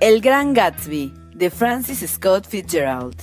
[0.00, 3.16] El Gran Gatsby, de Francis Scott Fitzgerald.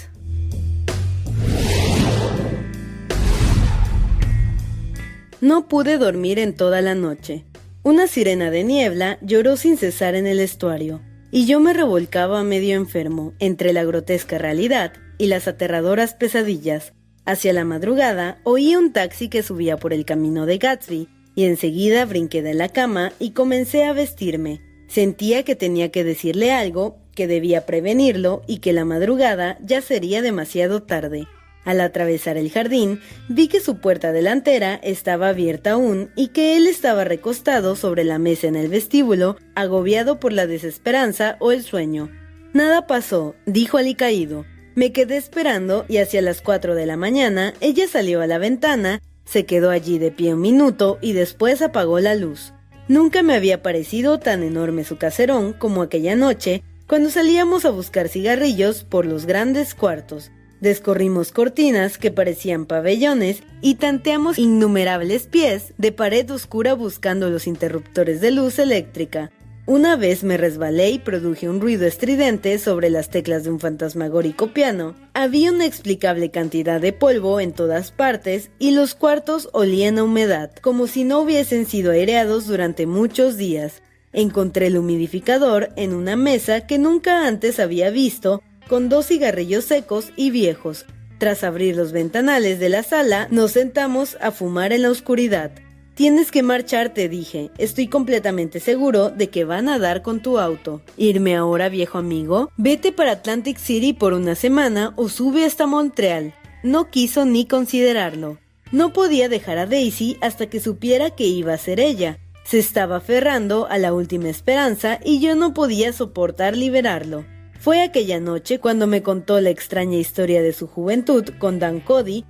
[5.42, 7.45] No pude dormir en toda la noche.
[7.81, 12.75] Una sirena de niebla lloró sin cesar en el estuario, y yo me revolcaba medio
[12.75, 16.94] enfermo entre la grotesca realidad y las aterradoras pesadillas.
[17.25, 22.05] Hacia la madrugada oí un taxi que subía por el camino de Gatsby, y enseguida
[22.05, 24.67] brinqué de la cama y comencé a vestirme.
[24.88, 30.21] Sentía que tenía que decirle algo, que debía prevenirlo y que la madrugada ya sería
[30.21, 31.27] demasiado tarde.
[31.66, 36.65] Al atravesar el jardín, vi que su puerta delantera estaba abierta aún y que él
[36.65, 42.09] estaba recostado sobre la mesa en el vestíbulo, agobiado por la desesperanza o el sueño.
[42.53, 44.45] Nada pasó, dijo alicaído.
[44.75, 49.02] Me quedé esperando y hacia las cuatro de la mañana ella salió a la ventana,
[49.25, 52.53] se quedó allí de pie un minuto y después apagó la luz.
[52.88, 58.07] Nunca me había parecido tan enorme su caserón como aquella noche cuando salíamos a buscar
[58.07, 60.31] cigarrillos por los grandes cuartos.
[60.61, 68.21] Descorrimos cortinas que parecían pabellones y tanteamos innumerables pies de pared oscura buscando los interruptores
[68.21, 69.31] de luz eléctrica.
[69.67, 74.54] Una vez me resbalé y produje un ruido estridente sobre las teclas de un fantasmagórico
[74.54, 74.95] piano.
[75.14, 80.52] Había una explicable cantidad de polvo en todas partes y los cuartos olían a humedad,
[80.61, 83.83] como si no hubiesen sido aireados durante muchos días.
[84.14, 90.14] Encontré el humidificador en una mesa que nunca antes había visto, con dos cigarrillos secos
[90.16, 90.86] y viejos.
[91.17, 95.52] Tras abrir los ventanales de la sala, nos sentamos a fumar en la oscuridad.
[95.97, 97.49] Tienes que marcharte, dije.
[97.58, 100.80] Estoy completamente seguro de que van a dar con tu auto.
[100.95, 102.52] ¿Irme ahora, viejo amigo?
[102.55, 106.35] Vete para Atlantic City por una semana o sube hasta Montreal.
[106.61, 108.37] No quiso ni considerarlo.
[108.71, 112.19] No podía dejar a Daisy hasta que supiera que iba a ser ella.
[112.43, 117.25] Se estaba aferrando a la última esperanza y yo no podía soportar liberarlo.
[117.59, 122.23] Fue aquella noche cuando me contó la extraña historia de su juventud con Dan Cody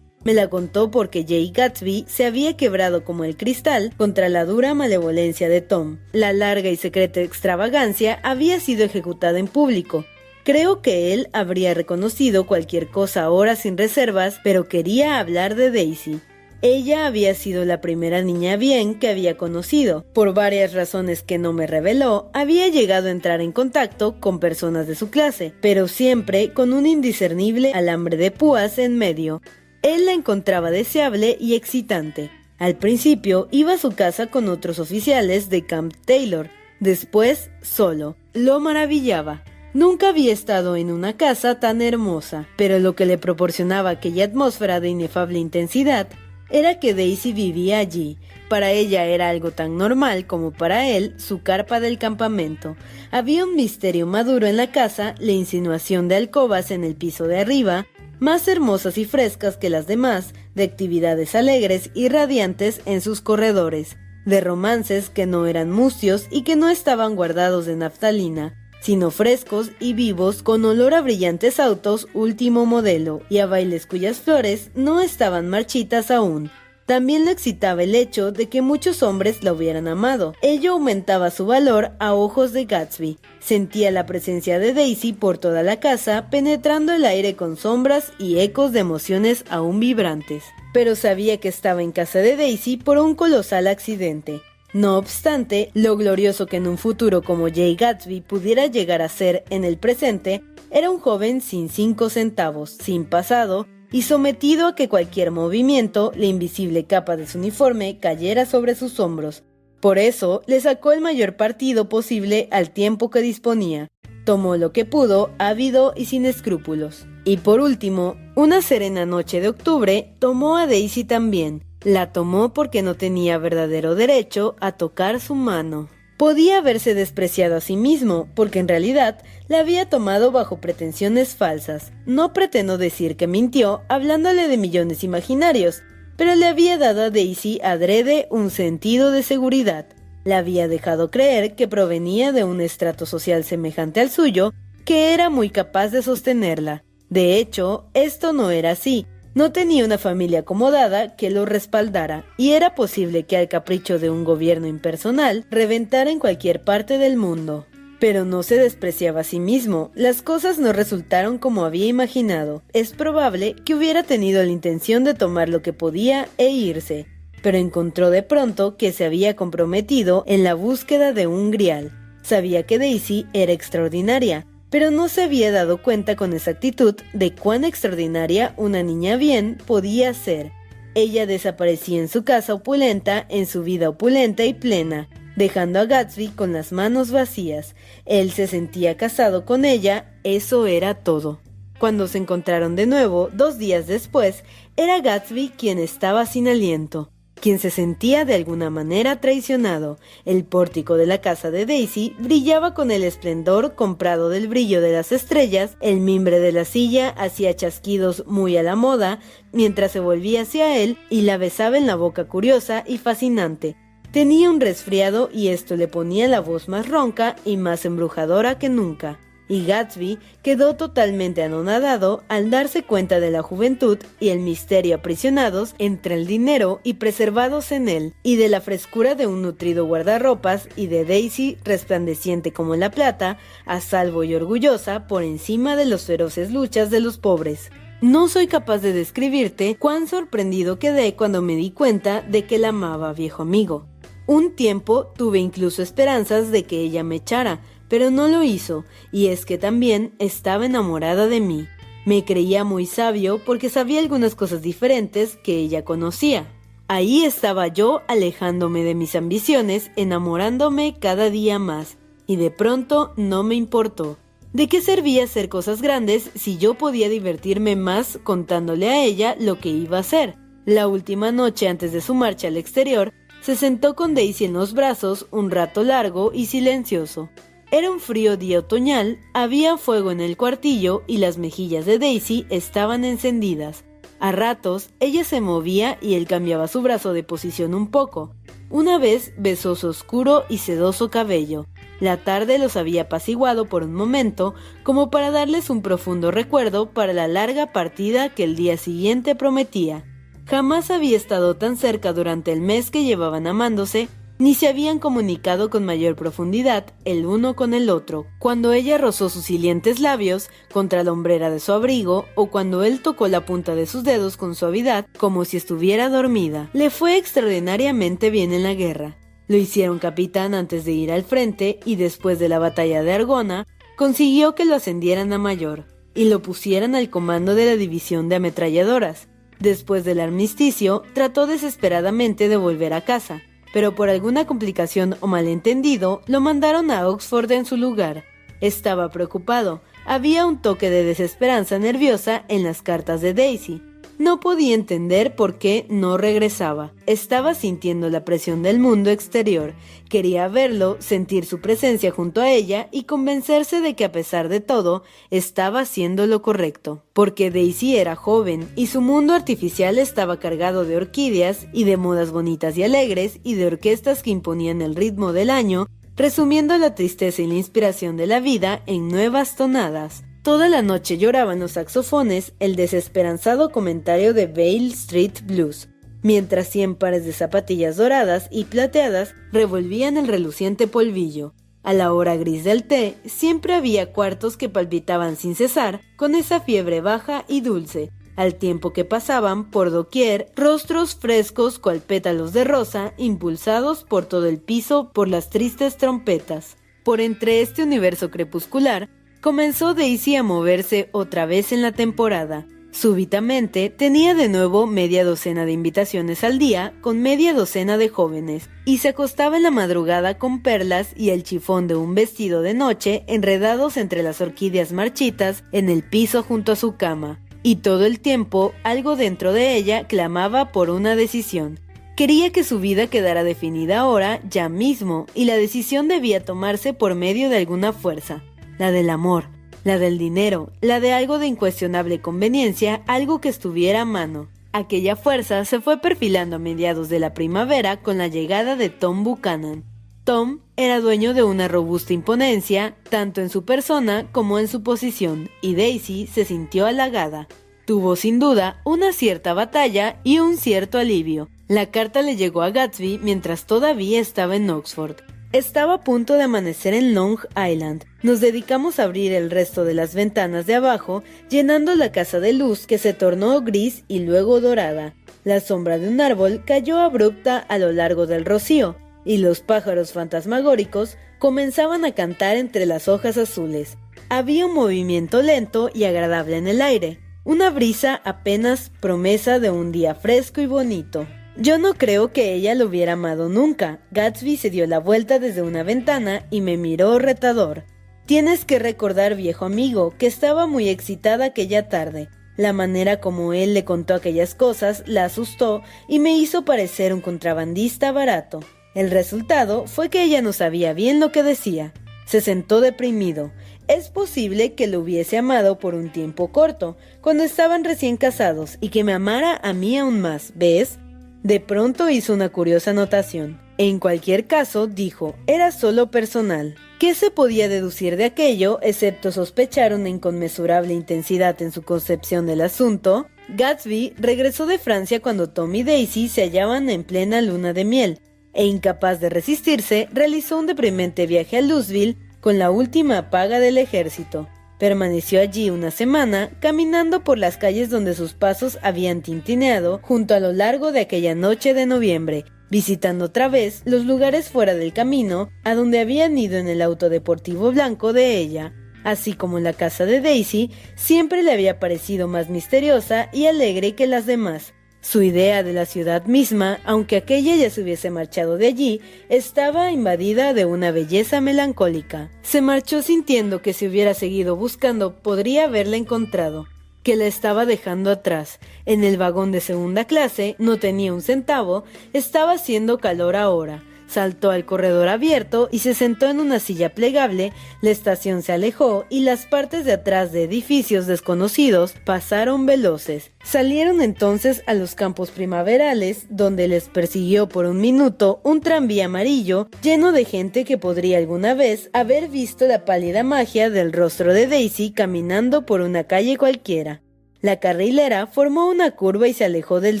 [0.24, 4.74] me la contó porque Jay Gatsby se había quebrado como el cristal contra la dura
[4.74, 5.98] malevolencia de Tom.
[6.12, 10.04] La larga y secreta extravagancia había sido ejecutada en público.
[10.44, 16.20] Creo que él habría reconocido cualquier cosa ahora sin reservas, pero quería hablar de Daisy.
[16.66, 20.06] Ella había sido la primera niña bien que había conocido.
[20.14, 24.86] Por varias razones que no me reveló, había llegado a entrar en contacto con personas
[24.86, 29.42] de su clase, pero siempre con un indiscernible alambre de púas en medio.
[29.84, 32.30] Él la encontraba deseable y excitante.
[32.58, 36.48] Al principio iba a su casa con otros oficiales de Camp Taylor,
[36.80, 38.16] después solo.
[38.32, 39.44] Lo maravillaba.
[39.74, 44.80] Nunca había estado en una casa tan hermosa, pero lo que le proporcionaba aquella atmósfera
[44.80, 46.08] de inefable intensidad
[46.48, 48.16] era que Daisy vivía allí.
[48.48, 52.74] Para ella era algo tan normal como para él su carpa del campamento.
[53.10, 57.40] Había un misterio maduro en la casa, la insinuación de alcobas en el piso de
[57.40, 57.86] arriba,
[58.20, 63.96] más hermosas y frescas que las demás, de actividades alegres y radiantes en sus corredores,
[64.24, 69.70] de romances que no eran mustios y que no estaban guardados de naftalina, sino frescos
[69.80, 75.00] y vivos con olor a brillantes autos último modelo y a bailes cuyas flores no
[75.00, 76.50] estaban marchitas aún,
[76.86, 80.34] también le excitaba el hecho de que muchos hombres la hubieran amado.
[80.42, 83.18] Ello aumentaba su valor a ojos de Gatsby.
[83.40, 88.38] Sentía la presencia de Daisy por toda la casa, penetrando el aire con sombras y
[88.38, 90.44] ecos de emociones aún vibrantes.
[90.72, 94.42] Pero sabía que estaba en casa de Daisy por un colosal accidente.
[94.74, 99.44] No obstante, lo glorioso que en un futuro como Jay Gatsby pudiera llegar a ser
[99.48, 100.42] en el presente,
[100.72, 106.26] era un joven sin cinco centavos, sin pasado, y sometido a que cualquier movimiento, la
[106.26, 109.44] invisible capa de su uniforme cayera sobre sus hombros.
[109.78, 113.86] Por eso le sacó el mayor partido posible al tiempo que disponía.
[114.24, 117.06] Tomó lo que pudo, ávido y sin escrúpulos.
[117.24, 121.62] Y por último, una serena noche de octubre, tomó a Daisy también.
[121.84, 125.88] La tomó porque no tenía verdadero derecho a tocar su mano.
[126.16, 129.18] Podía haberse despreciado a sí mismo, porque en realidad
[129.48, 131.92] la había tomado bajo pretensiones falsas.
[132.06, 135.82] No pretendo decir que mintió hablándole de millones imaginarios,
[136.16, 139.86] pero le había dado a Daisy adrede un sentido de seguridad.
[140.24, 144.52] Le había dejado creer que provenía de un estrato social semejante al suyo,
[144.84, 146.84] que era muy capaz de sostenerla.
[147.10, 149.06] De hecho, esto no era así.
[149.34, 154.08] No tenía una familia acomodada que lo respaldara, y era posible que al capricho de
[154.08, 157.66] un gobierno impersonal reventara en cualquier parte del mundo.
[157.98, 162.62] Pero no se despreciaba a sí mismo, las cosas no resultaron como había imaginado.
[162.72, 167.06] Es probable que hubiera tenido la intención de tomar lo que podía e irse,
[167.42, 171.90] pero encontró de pronto que se había comprometido en la búsqueda de un grial.
[172.22, 177.64] Sabía que Daisy era extraordinaria, pero no se había dado cuenta con exactitud de cuán
[177.64, 180.52] extraordinaria una niña bien podía ser.
[180.94, 186.28] Ella desaparecía en su casa opulenta, en su vida opulenta y plena, dejando a Gatsby
[186.28, 187.74] con las manos vacías.
[188.04, 191.40] Él se sentía casado con ella, eso era todo.
[191.78, 194.44] Cuando se encontraron de nuevo, dos días después,
[194.76, 197.10] era Gatsby quien estaba sin aliento,
[197.44, 199.98] quien se sentía de alguna manera traicionado.
[200.24, 204.94] El pórtico de la casa de Daisy brillaba con el esplendor comprado del brillo de
[204.94, 209.20] las estrellas, el mimbre de la silla hacía chasquidos muy a la moda,
[209.52, 213.76] mientras se volvía hacia él y la besaba en la boca curiosa y fascinante,
[214.10, 218.70] Tenía un resfriado y esto le ponía la voz más ronca y más embrujadora que
[218.70, 219.18] nunca.
[219.48, 225.74] Y Gatsby quedó totalmente anonadado al darse cuenta de la juventud y el misterio aprisionados
[225.78, 230.68] entre el dinero y preservados en él, y de la frescura de un nutrido guardarropas
[230.76, 236.04] y de Daisy resplandeciente como la plata, a salvo y orgullosa por encima de los
[236.04, 237.70] feroces luchas de los pobres.
[238.00, 242.68] No soy capaz de describirte cuán sorprendido quedé cuando me di cuenta de que la
[242.68, 243.86] amaba, viejo amigo.
[244.26, 249.28] Un tiempo tuve incluso esperanzas de que ella me echara, pero no lo hizo, y
[249.28, 251.66] es que también estaba enamorada de mí.
[252.04, 256.46] Me creía muy sabio porque sabía algunas cosas diferentes que ella conocía.
[256.86, 261.96] Ahí estaba yo alejándome de mis ambiciones, enamorándome cada día más,
[262.26, 264.18] y de pronto no me importó.
[264.52, 269.58] ¿De qué servía hacer cosas grandes si yo podía divertirme más contándole a ella lo
[269.58, 270.36] que iba a hacer?
[270.66, 274.72] La última noche antes de su marcha al exterior, se sentó con Daisy en los
[274.72, 277.28] brazos un rato largo y silencioso.
[277.74, 282.46] Era un frío día otoñal, había fuego en el cuartillo y las mejillas de Daisy
[282.48, 283.82] estaban encendidas.
[284.20, 288.32] A ratos ella se movía y él cambiaba su brazo de posición un poco.
[288.70, 291.66] Una vez besó su oscuro y sedoso cabello.
[291.98, 294.54] La tarde los había apaciguado por un momento,
[294.84, 300.04] como para darles un profundo recuerdo para la larga partida que el día siguiente prometía.
[300.46, 304.08] Jamás había estado tan cerca durante el mes que llevaban amándose,
[304.38, 309.28] ni se habían comunicado con mayor profundidad el uno con el otro, cuando ella rozó
[309.28, 313.74] sus hilientes labios contra la hombrera de su abrigo o cuando él tocó la punta
[313.74, 316.70] de sus dedos con suavidad como si estuviera dormida.
[316.72, 319.16] Le fue extraordinariamente bien en la guerra.
[319.46, 323.66] Lo hicieron capitán antes de ir al frente y después de la batalla de Argona,
[323.96, 328.36] consiguió que lo ascendieran a mayor y lo pusieran al comando de la división de
[328.36, 329.28] ametralladoras.
[329.60, 333.42] Después del armisticio, trató desesperadamente de volver a casa,
[333.74, 338.22] pero por alguna complicación o malentendido, lo mandaron a Oxford en su lugar.
[338.60, 343.82] Estaba preocupado, había un toque de desesperanza nerviosa en las cartas de Daisy,
[344.18, 346.92] no podía entender por qué no regresaba.
[347.06, 349.74] Estaba sintiendo la presión del mundo exterior.
[350.08, 354.60] Quería verlo, sentir su presencia junto a ella y convencerse de que a pesar de
[354.60, 357.02] todo estaba haciendo lo correcto.
[357.12, 362.30] Porque Daisy era joven y su mundo artificial estaba cargado de orquídeas y de modas
[362.30, 367.42] bonitas y alegres y de orquestas que imponían el ritmo del año, resumiendo la tristeza
[367.42, 370.24] y la inspiración de la vida en nuevas tonadas.
[370.44, 375.88] Toda la noche lloraban los saxofones el desesperanzado comentario de Vale Street Blues,
[376.20, 381.54] mientras cien pares de zapatillas doradas y plateadas revolvían el reluciente polvillo.
[381.82, 386.60] A la hora gris del té siempre había cuartos que palpitaban sin cesar con esa
[386.60, 392.64] fiebre baja y dulce, al tiempo que pasaban por doquier rostros frescos cual pétalos de
[392.64, 396.76] rosa impulsados por todo el piso por las tristes trompetas.
[397.02, 399.08] Por entre este universo crepuscular
[399.44, 402.66] comenzó Daisy a moverse otra vez en la temporada.
[402.92, 408.70] Súbitamente tenía de nuevo media docena de invitaciones al día con media docena de jóvenes
[408.86, 412.72] y se acostaba en la madrugada con perlas y el chifón de un vestido de
[412.72, 417.38] noche enredados entre las orquídeas marchitas en el piso junto a su cama.
[417.62, 421.80] Y todo el tiempo algo dentro de ella clamaba por una decisión.
[422.16, 427.14] Quería que su vida quedara definida ahora, ya mismo, y la decisión debía tomarse por
[427.16, 428.42] medio de alguna fuerza,
[428.78, 429.48] la del amor,
[429.84, 434.48] la del dinero, la de algo de incuestionable conveniencia, algo que estuviera a mano.
[434.72, 439.22] Aquella fuerza se fue perfilando a mediados de la primavera con la llegada de Tom
[439.22, 439.84] Buchanan.
[440.24, 445.50] Tom era dueño de una robusta imponencia, tanto en su persona como en su posición,
[445.60, 447.46] y Daisy se sintió halagada.
[447.84, 451.50] Tuvo sin duda una cierta batalla y un cierto alivio.
[451.68, 455.16] La carta le llegó a Gatsby mientras todavía estaba en Oxford.
[455.54, 458.04] Estaba a punto de amanecer en Long Island.
[458.24, 462.52] Nos dedicamos a abrir el resto de las ventanas de abajo, llenando la casa de
[462.52, 465.14] luz que se tornó gris y luego dorada.
[465.44, 470.12] La sombra de un árbol cayó abrupta a lo largo del rocío, y los pájaros
[470.12, 473.96] fantasmagóricos comenzaban a cantar entre las hojas azules.
[474.30, 479.92] Había un movimiento lento y agradable en el aire, una brisa apenas promesa de un
[479.92, 481.28] día fresco y bonito.
[481.56, 484.00] Yo no creo que ella lo hubiera amado nunca.
[484.10, 487.84] Gatsby se dio la vuelta desde una ventana y me miró retador.
[488.26, 492.28] Tienes que recordar, viejo amigo, que estaba muy excitada aquella tarde.
[492.56, 497.20] La manera como él le contó aquellas cosas la asustó y me hizo parecer un
[497.20, 498.60] contrabandista barato.
[498.96, 501.92] El resultado fue que ella no sabía bien lo que decía.
[502.26, 503.52] Se sentó deprimido.
[503.86, 508.88] Es posible que lo hubiese amado por un tiempo corto, cuando estaban recién casados, y
[508.88, 510.98] que me amara a mí aún más, ¿ves?
[511.44, 513.60] De pronto hizo una curiosa anotación.
[513.76, 516.74] En cualquier caso, dijo, era solo personal.
[516.98, 522.62] ¿Qué se podía deducir de aquello, excepto sospechar una inconmensurable intensidad en su concepción del
[522.62, 523.26] asunto?
[523.50, 528.20] Gatsby regresó de Francia cuando Tom y Daisy se hallaban en plena luna de miel,
[528.54, 533.76] e incapaz de resistirse, realizó un deprimente viaje a Louisville con la última paga del
[533.76, 534.48] ejército.
[534.78, 540.40] Permaneció allí una semana, caminando por las calles donde sus pasos habían tintineado junto a
[540.40, 545.50] lo largo de aquella noche de noviembre, visitando otra vez los lugares fuera del camino
[545.62, 550.06] a donde habían ido en el auto deportivo blanco de ella, así como la casa
[550.06, 554.74] de Daisy, siempre le había parecido más misteriosa y alegre que las demás.
[555.04, 559.92] Su idea de la ciudad misma, aunque aquella ya se hubiese marchado de allí, estaba
[559.92, 562.30] invadida de una belleza melancólica.
[562.40, 566.66] Se marchó sintiendo que si hubiera seguido buscando podría haberla encontrado,
[567.02, 568.60] que la estaba dejando atrás.
[568.86, 571.84] En el vagón de segunda clase no tenía un centavo,
[572.14, 577.52] estaba haciendo calor ahora saltó al corredor abierto y se sentó en una silla plegable,
[577.80, 583.32] la estación se alejó y las partes de atrás de edificios desconocidos pasaron veloces.
[583.42, 589.68] Salieron entonces a los campos primaverales, donde les persiguió por un minuto un tranvía amarillo
[589.82, 594.46] lleno de gente que podría alguna vez haber visto la pálida magia del rostro de
[594.46, 597.02] Daisy caminando por una calle cualquiera.
[597.40, 600.00] La carrilera formó una curva y se alejó del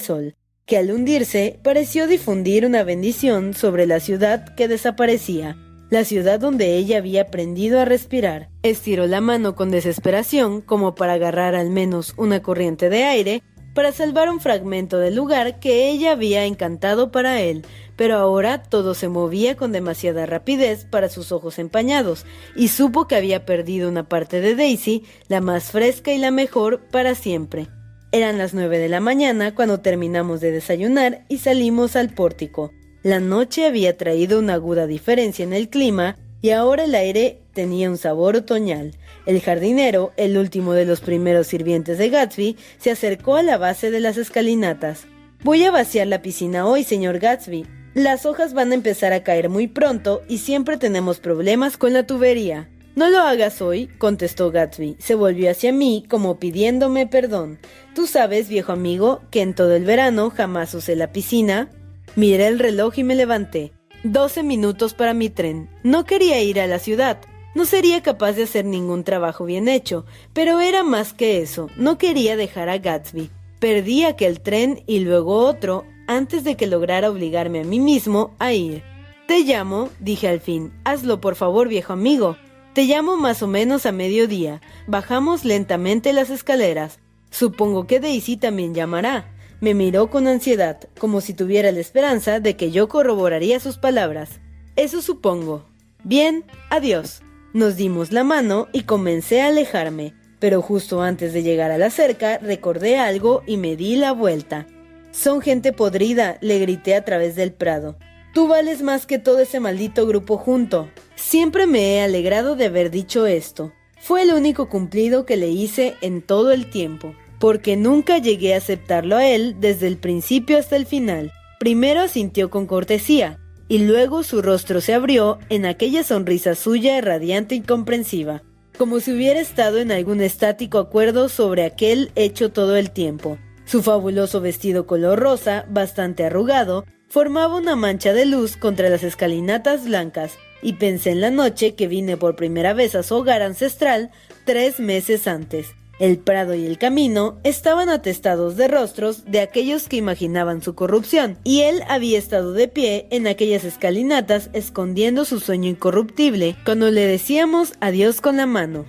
[0.00, 0.34] sol
[0.66, 5.56] que al hundirse pareció difundir una bendición sobre la ciudad que desaparecía,
[5.90, 8.48] la ciudad donde ella había aprendido a respirar.
[8.62, 13.42] Estiró la mano con desesperación como para agarrar al menos una corriente de aire
[13.74, 17.66] para salvar un fragmento del lugar que ella había encantado para él,
[17.96, 23.16] pero ahora todo se movía con demasiada rapidez para sus ojos empañados, y supo que
[23.16, 27.66] había perdido una parte de Daisy, la más fresca y la mejor, para siempre.
[28.14, 32.70] Eran las nueve de la mañana cuando terminamos de desayunar y salimos al pórtico.
[33.02, 37.90] La noche había traído una aguda diferencia en el clima y ahora el aire tenía
[37.90, 38.92] un sabor otoñal.
[39.26, 43.90] El jardinero, el último de los primeros sirvientes de Gatsby, se acercó a la base
[43.90, 45.08] de las escalinatas.
[45.42, 47.66] Voy a vaciar la piscina hoy, señor Gatsby.
[47.94, 52.06] Las hojas van a empezar a caer muy pronto y siempre tenemos problemas con la
[52.06, 52.68] tubería.
[52.96, 54.98] No lo hagas hoy, contestó Gatsby.
[55.00, 57.58] Se volvió hacia mí como pidiéndome perdón.
[57.94, 61.70] Tú sabes, viejo amigo, que en todo el verano jamás usé la piscina.
[62.16, 63.72] Miré el reloj y me levanté.
[64.02, 65.70] Doce minutos para mi tren.
[65.84, 67.20] No quería ir a la ciudad.
[67.54, 71.70] No sería capaz de hacer ningún trabajo bien hecho, pero era más que eso.
[71.76, 73.30] No quería dejar a Gatsby.
[73.60, 78.52] Perdí aquel tren y luego otro antes de que lograra obligarme a mí mismo a
[78.52, 78.82] ir.
[79.28, 80.72] Te llamo, dije al fin.
[80.84, 82.36] Hazlo por favor, viejo amigo.
[82.74, 84.60] Te llamo más o menos a mediodía.
[84.88, 86.98] Bajamos lentamente las escaleras.
[87.34, 89.34] Supongo que Daisy también llamará.
[89.60, 94.40] Me miró con ansiedad, como si tuviera la esperanza de que yo corroboraría sus palabras.
[94.76, 95.66] Eso supongo.
[96.04, 97.22] Bien, adiós.
[97.52, 100.14] Nos dimos la mano y comencé a alejarme.
[100.38, 104.68] pero justo antes de llegar a la cerca recordé algo y me di la vuelta.
[105.10, 107.96] Son gente podrida, le grité a través del prado.
[108.32, 110.88] Tú vales más que todo ese maldito grupo junto.
[111.16, 113.72] Siempre me he alegrado de haber dicho esto.
[113.98, 117.14] Fue el único cumplido que le hice en todo el tiempo,
[117.44, 121.30] porque nunca llegué a aceptarlo a él desde el principio hasta el final.
[121.60, 127.54] Primero sintió con cortesía, y luego su rostro se abrió en aquella sonrisa suya radiante
[127.54, 128.42] y comprensiva,
[128.78, 133.36] como si hubiera estado en algún estático acuerdo sobre aquel hecho todo el tiempo.
[133.66, 139.84] Su fabuloso vestido color rosa, bastante arrugado, formaba una mancha de luz contra las escalinatas
[139.84, 144.12] blancas, y pensé en la noche que vine por primera vez a su hogar ancestral
[144.46, 145.74] tres meses antes.
[146.00, 151.38] El prado y el camino estaban atestados de rostros de aquellos que imaginaban su corrupción,
[151.44, 157.06] y él había estado de pie en aquellas escalinatas escondiendo su sueño incorruptible cuando le
[157.06, 158.84] decíamos adiós con la mano.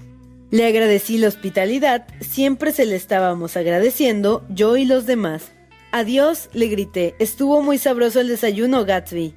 [0.50, 5.52] Le agradecí la hospitalidad, siempre se le estábamos agradeciendo, yo y los demás.
[5.92, 9.36] Adiós, le grité, estuvo muy sabroso el desayuno, Gatsby.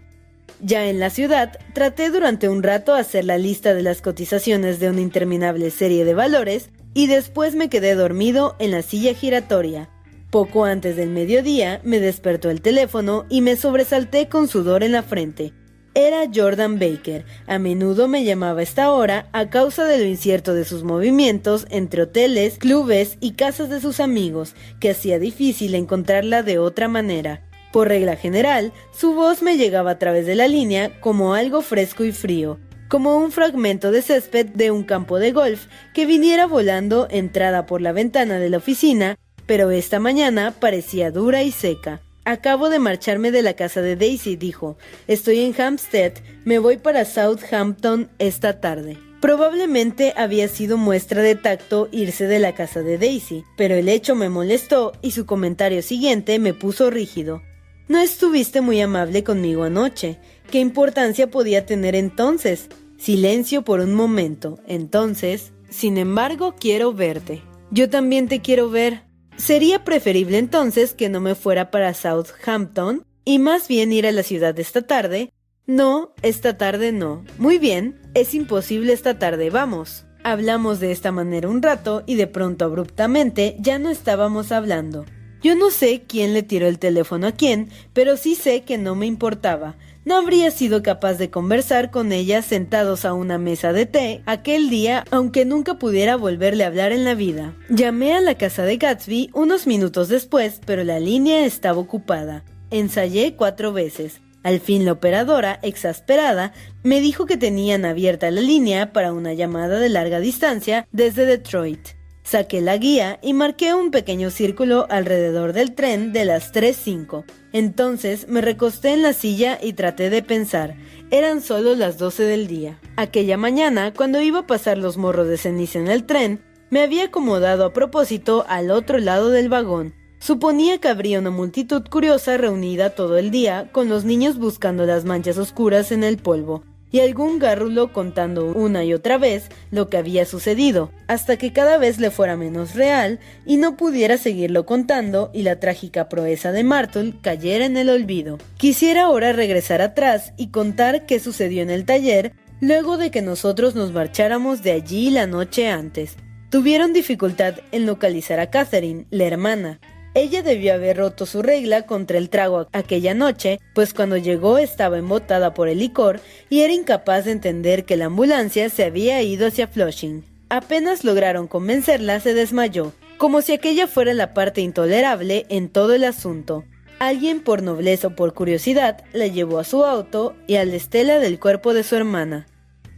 [0.61, 4.91] Ya en la ciudad, traté durante un rato hacer la lista de las cotizaciones de
[4.91, 9.89] una interminable serie de valores y después me quedé dormido en la silla giratoria.
[10.33, 15.05] Poco antes del mediodía me despertó el teléfono y me sobresalté con sudor en la
[15.05, 15.53] frente.
[15.95, 17.25] Era Jordan Baker.
[17.47, 21.69] A menudo me llamaba a esta hora a causa de lo incierto de sus movimientos
[21.71, 27.45] entre hoteles, clubes y casas de sus amigos, que hacía difícil encontrarla de otra manera.
[27.71, 32.03] Por regla general, su voz me llegaba a través de la línea como algo fresco
[32.03, 37.07] y frío, como un fragmento de césped de un campo de golf que viniera volando
[37.11, 42.01] entrada por la ventana de la oficina, pero esta mañana parecía dura y seca.
[42.25, 44.77] Acabo de marcharme de la casa de Daisy, dijo.
[45.07, 46.13] Estoy en Hampstead,
[46.45, 48.99] me voy para Southampton esta tarde.
[49.21, 54.15] Probablemente había sido muestra de tacto irse de la casa de Daisy, pero el hecho
[54.15, 57.43] me molestó y su comentario siguiente me puso rígido.
[57.89, 60.19] No estuviste muy amable conmigo anoche.
[60.51, 62.69] ¿Qué importancia podía tener entonces?
[62.99, 64.59] Silencio por un momento.
[64.67, 67.43] Entonces, sin embargo, quiero verte.
[67.71, 69.05] Yo también te quiero ver.
[69.39, 74.23] Sería preferible entonces que no me fuera para Southampton y más bien ir a la
[74.23, 75.33] ciudad esta tarde.
[75.67, 77.25] No, esta tarde no.
[77.39, 80.05] Muy bien, es imposible esta tarde, vamos.
[80.25, 85.07] Hablamos de esta manera un rato y de pronto abruptamente ya no estábamos hablando.
[85.43, 88.95] Yo no sé quién le tiró el teléfono a quién, pero sí sé que no
[88.95, 89.77] me importaba.
[90.05, 94.71] No habría sido capaz de conversar con ella sentados a una mesa de té aquel
[94.71, 97.55] día, aunque nunca pudiera volverle a hablar en la vida.
[97.69, 102.43] Llamé a la casa de Gatsby unos minutos después, pero la línea estaba ocupada.
[102.71, 104.21] Ensayé cuatro veces.
[104.43, 109.79] Al fin la operadora, exasperada, me dijo que tenían abierta la línea para una llamada
[109.79, 111.98] de larga distancia desde Detroit.
[112.29, 117.25] Saqué la guía y marqué un pequeño círculo alrededor del tren de las 3.05.
[117.55, 120.77] Entonces me recosté en la silla y traté de pensar.
[121.11, 122.79] Eran solo las 12 del día.
[122.97, 127.05] Aquella mañana, cuando iba a pasar los morros de ceniza en el tren, me había
[127.05, 129.95] acomodado a propósito al otro lado del vagón.
[130.19, 135.07] Suponía que habría una multitud curiosa reunida todo el día, con los niños buscando las
[135.07, 139.97] manchas oscuras en el polvo, y algún gárrulo contando una y otra vez lo que
[139.97, 145.31] había sucedido, hasta que cada vez le fuera menos real y no pudiera seguirlo contando
[145.33, 148.39] y la trágica proeza de Martle cayera en el olvido.
[148.57, 153.75] Quisiera ahora regresar atrás y contar qué sucedió en el taller luego de que nosotros
[153.75, 156.17] nos marcháramos de allí la noche antes.
[156.51, 159.81] Tuvieron dificultad en localizar a Catherine, la hermana,
[160.15, 164.99] ella debió haber roto su regla contra el trago aquella noche, pues cuando llegó estaba
[164.99, 169.47] embotada por el licor y era incapaz de entender que la ambulancia se había ido
[169.47, 170.25] hacia Flushing.
[170.49, 176.05] Apenas lograron convencerla, se desmayó, como si aquella fuera la parte intolerable en todo el
[176.05, 176.65] asunto.
[176.99, 181.19] Alguien por nobleza o por curiosidad la llevó a su auto y a la estela
[181.21, 182.47] del cuerpo de su hermana.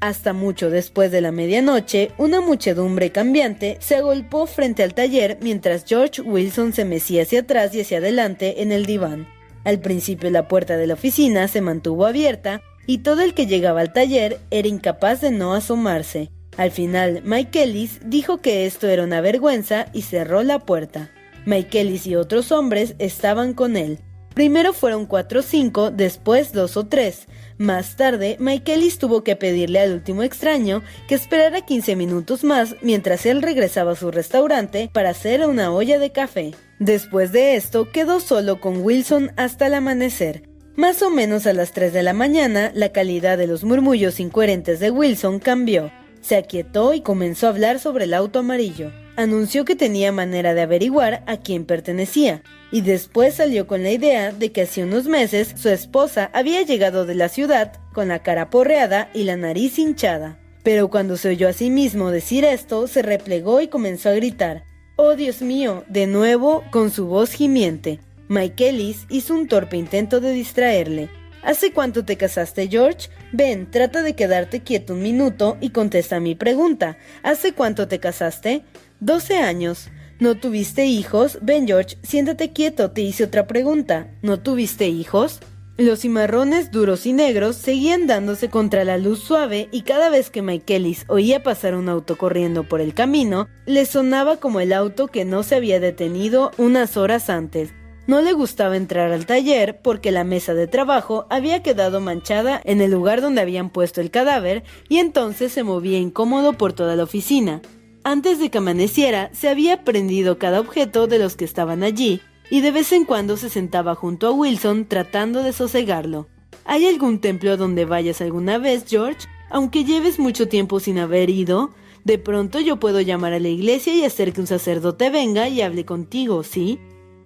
[0.01, 5.85] Hasta mucho después de la medianoche, una muchedumbre cambiante se agolpó frente al taller mientras
[5.87, 9.29] George Wilson se mecía hacia atrás y hacia adelante en el diván.
[9.63, 13.83] Al principio la puerta de la oficina se mantuvo abierta y todo el que llegaba
[13.83, 16.31] al taller era incapaz de no asomarse.
[16.57, 21.11] Al final, Mike Ellis dijo que esto era una vergüenza y cerró la puerta.
[21.45, 23.99] Mike Ellis y otros hombres estaban con él.
[24.35, 27.27] Primero fueron cuatro o cinco, después dos o tres.
[27.59, 33.27] Más tarde, Michaelis tuvo que pedirle al último extraño que esperara 15 minutos más mientras
[33.27, 36.53] él regresaba a su restaurante para hacer una olla de café.
[36.79, 40.49] Después de esto, quedó solo con Wilson hasta el amanecer.
[40.77, 44.81] Más o menos a las 3 de la mañana, la calidad de los murmullos incoherentes
[44.81, 45.93] de Wilson cambió.
[46.23, 48.91] Se aquietó y comenzó a hablar sobre el auto amarillo.
[49.17, 54.33] Anunció que tenía manera de averiguar a quién pertenecía, y después salió con la idea
[54.33, 58.51] de que hace unos meses su esposa había llegado de la ciudad con la cara
[58.51, 60.39] porreada y la nariz hinchada.
[60.63, 64.65] Pero cuando se oyó a sí mismo decir esto, se replegó y comenzó a gritar.
[64.97, 65.85] ¡Oh, Dios mío!
[65.89, 68.01] De nuevo, con su voz gimiente.
[68.29, 71.09] Mike Ellis hizo un torpe intento de distraerle.
[71.43, 73.09] ¿Hace cuánto te casaste, George?
[73.33, 76.99] Ven, trata de quedarte quieto un minuto y contesta mi pregunta.
[77.23, 78.63] ¿Hace cuánto te casaste?
[79.01, 79.89] Doce años.
[80.21, 81.39] ¿No tuviste hijos?
[81.41, 84.11] Ven, George, siéntate quieto, te hice otra pregunta.
[84.21, 85.41] ¿No tuviste hijos?
[85.79, 90.43] Los cimarrones duros y negros seguían dándose contra la luz suave y cada vez que
[90.43, 95.25] Michaelis oía pasar un auto corriendo por el camino, le sonaba como el auto que
[95.25, 97.71] no se había detenido unas horas antes.
[98.07, 102.83] No le gustaba entrar al taller porque la mesa de trabajo había quedado manchada en
[102.83, 107.05] el lugar donde habían puesto el cadáver y entonces se movía incómodo por toda la
[107.05, 107.63] oficina.
[108.03, 112.63] Antes de que amaneciera, se había prendido cada objeto de los que estaban allí y
[112.63, 116.27] de vez en cuando se sentaba junto a Wilson tratando de sosegarlo.
[116.65, 119.29] ¿Hay algún templo donde vayas alguna vez, George?
[119.51, 121.71] Aunque lleves mucho tiempo sin haber ido,
[122.05, 125.61] de pronto yo puedo llamar a la iglesia y hacer que un sacerdote venga y
[125.61, 126.79] hable contigo, ¿sí?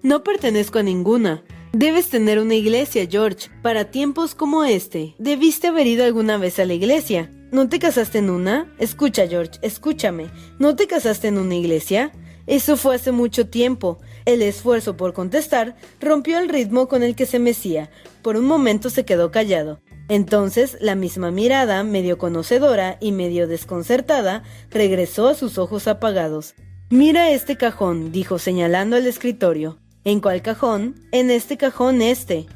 [0.03, 1.45] No pertenezco a ninguna.
[1.73, 3.49] Debes tener una iglesia, George.
[3.63, 7.31] Para tiempos como este, debiste haber ido alguna vez a la iglesia.
[7.55, 8.67] ¿No te casaste en una?
[8.81, 10.27] Escucha, George, escúchame.
[10.59, 12.11] ¿No te casaste en una iglesia?
[12.49, 14.01] Eso fue hace mucho tiempo.
[14.25, 17.91] El esfuerzo por contestar rompió el ritmo con el que se mecía.
[18.23, 19.79] Por un momento se quedó callado.
[20.09, 26.57] Entonces la misma mirada, medio conocedora y medio desconcertada, regresó a sus ojos apagados.
[26.91, 29.79] Mira este cajón, dijo señalando el escritorio.
[30.03, 30.97] ¿En cuál cajón?
[31.13, 32.47] En este cajón este.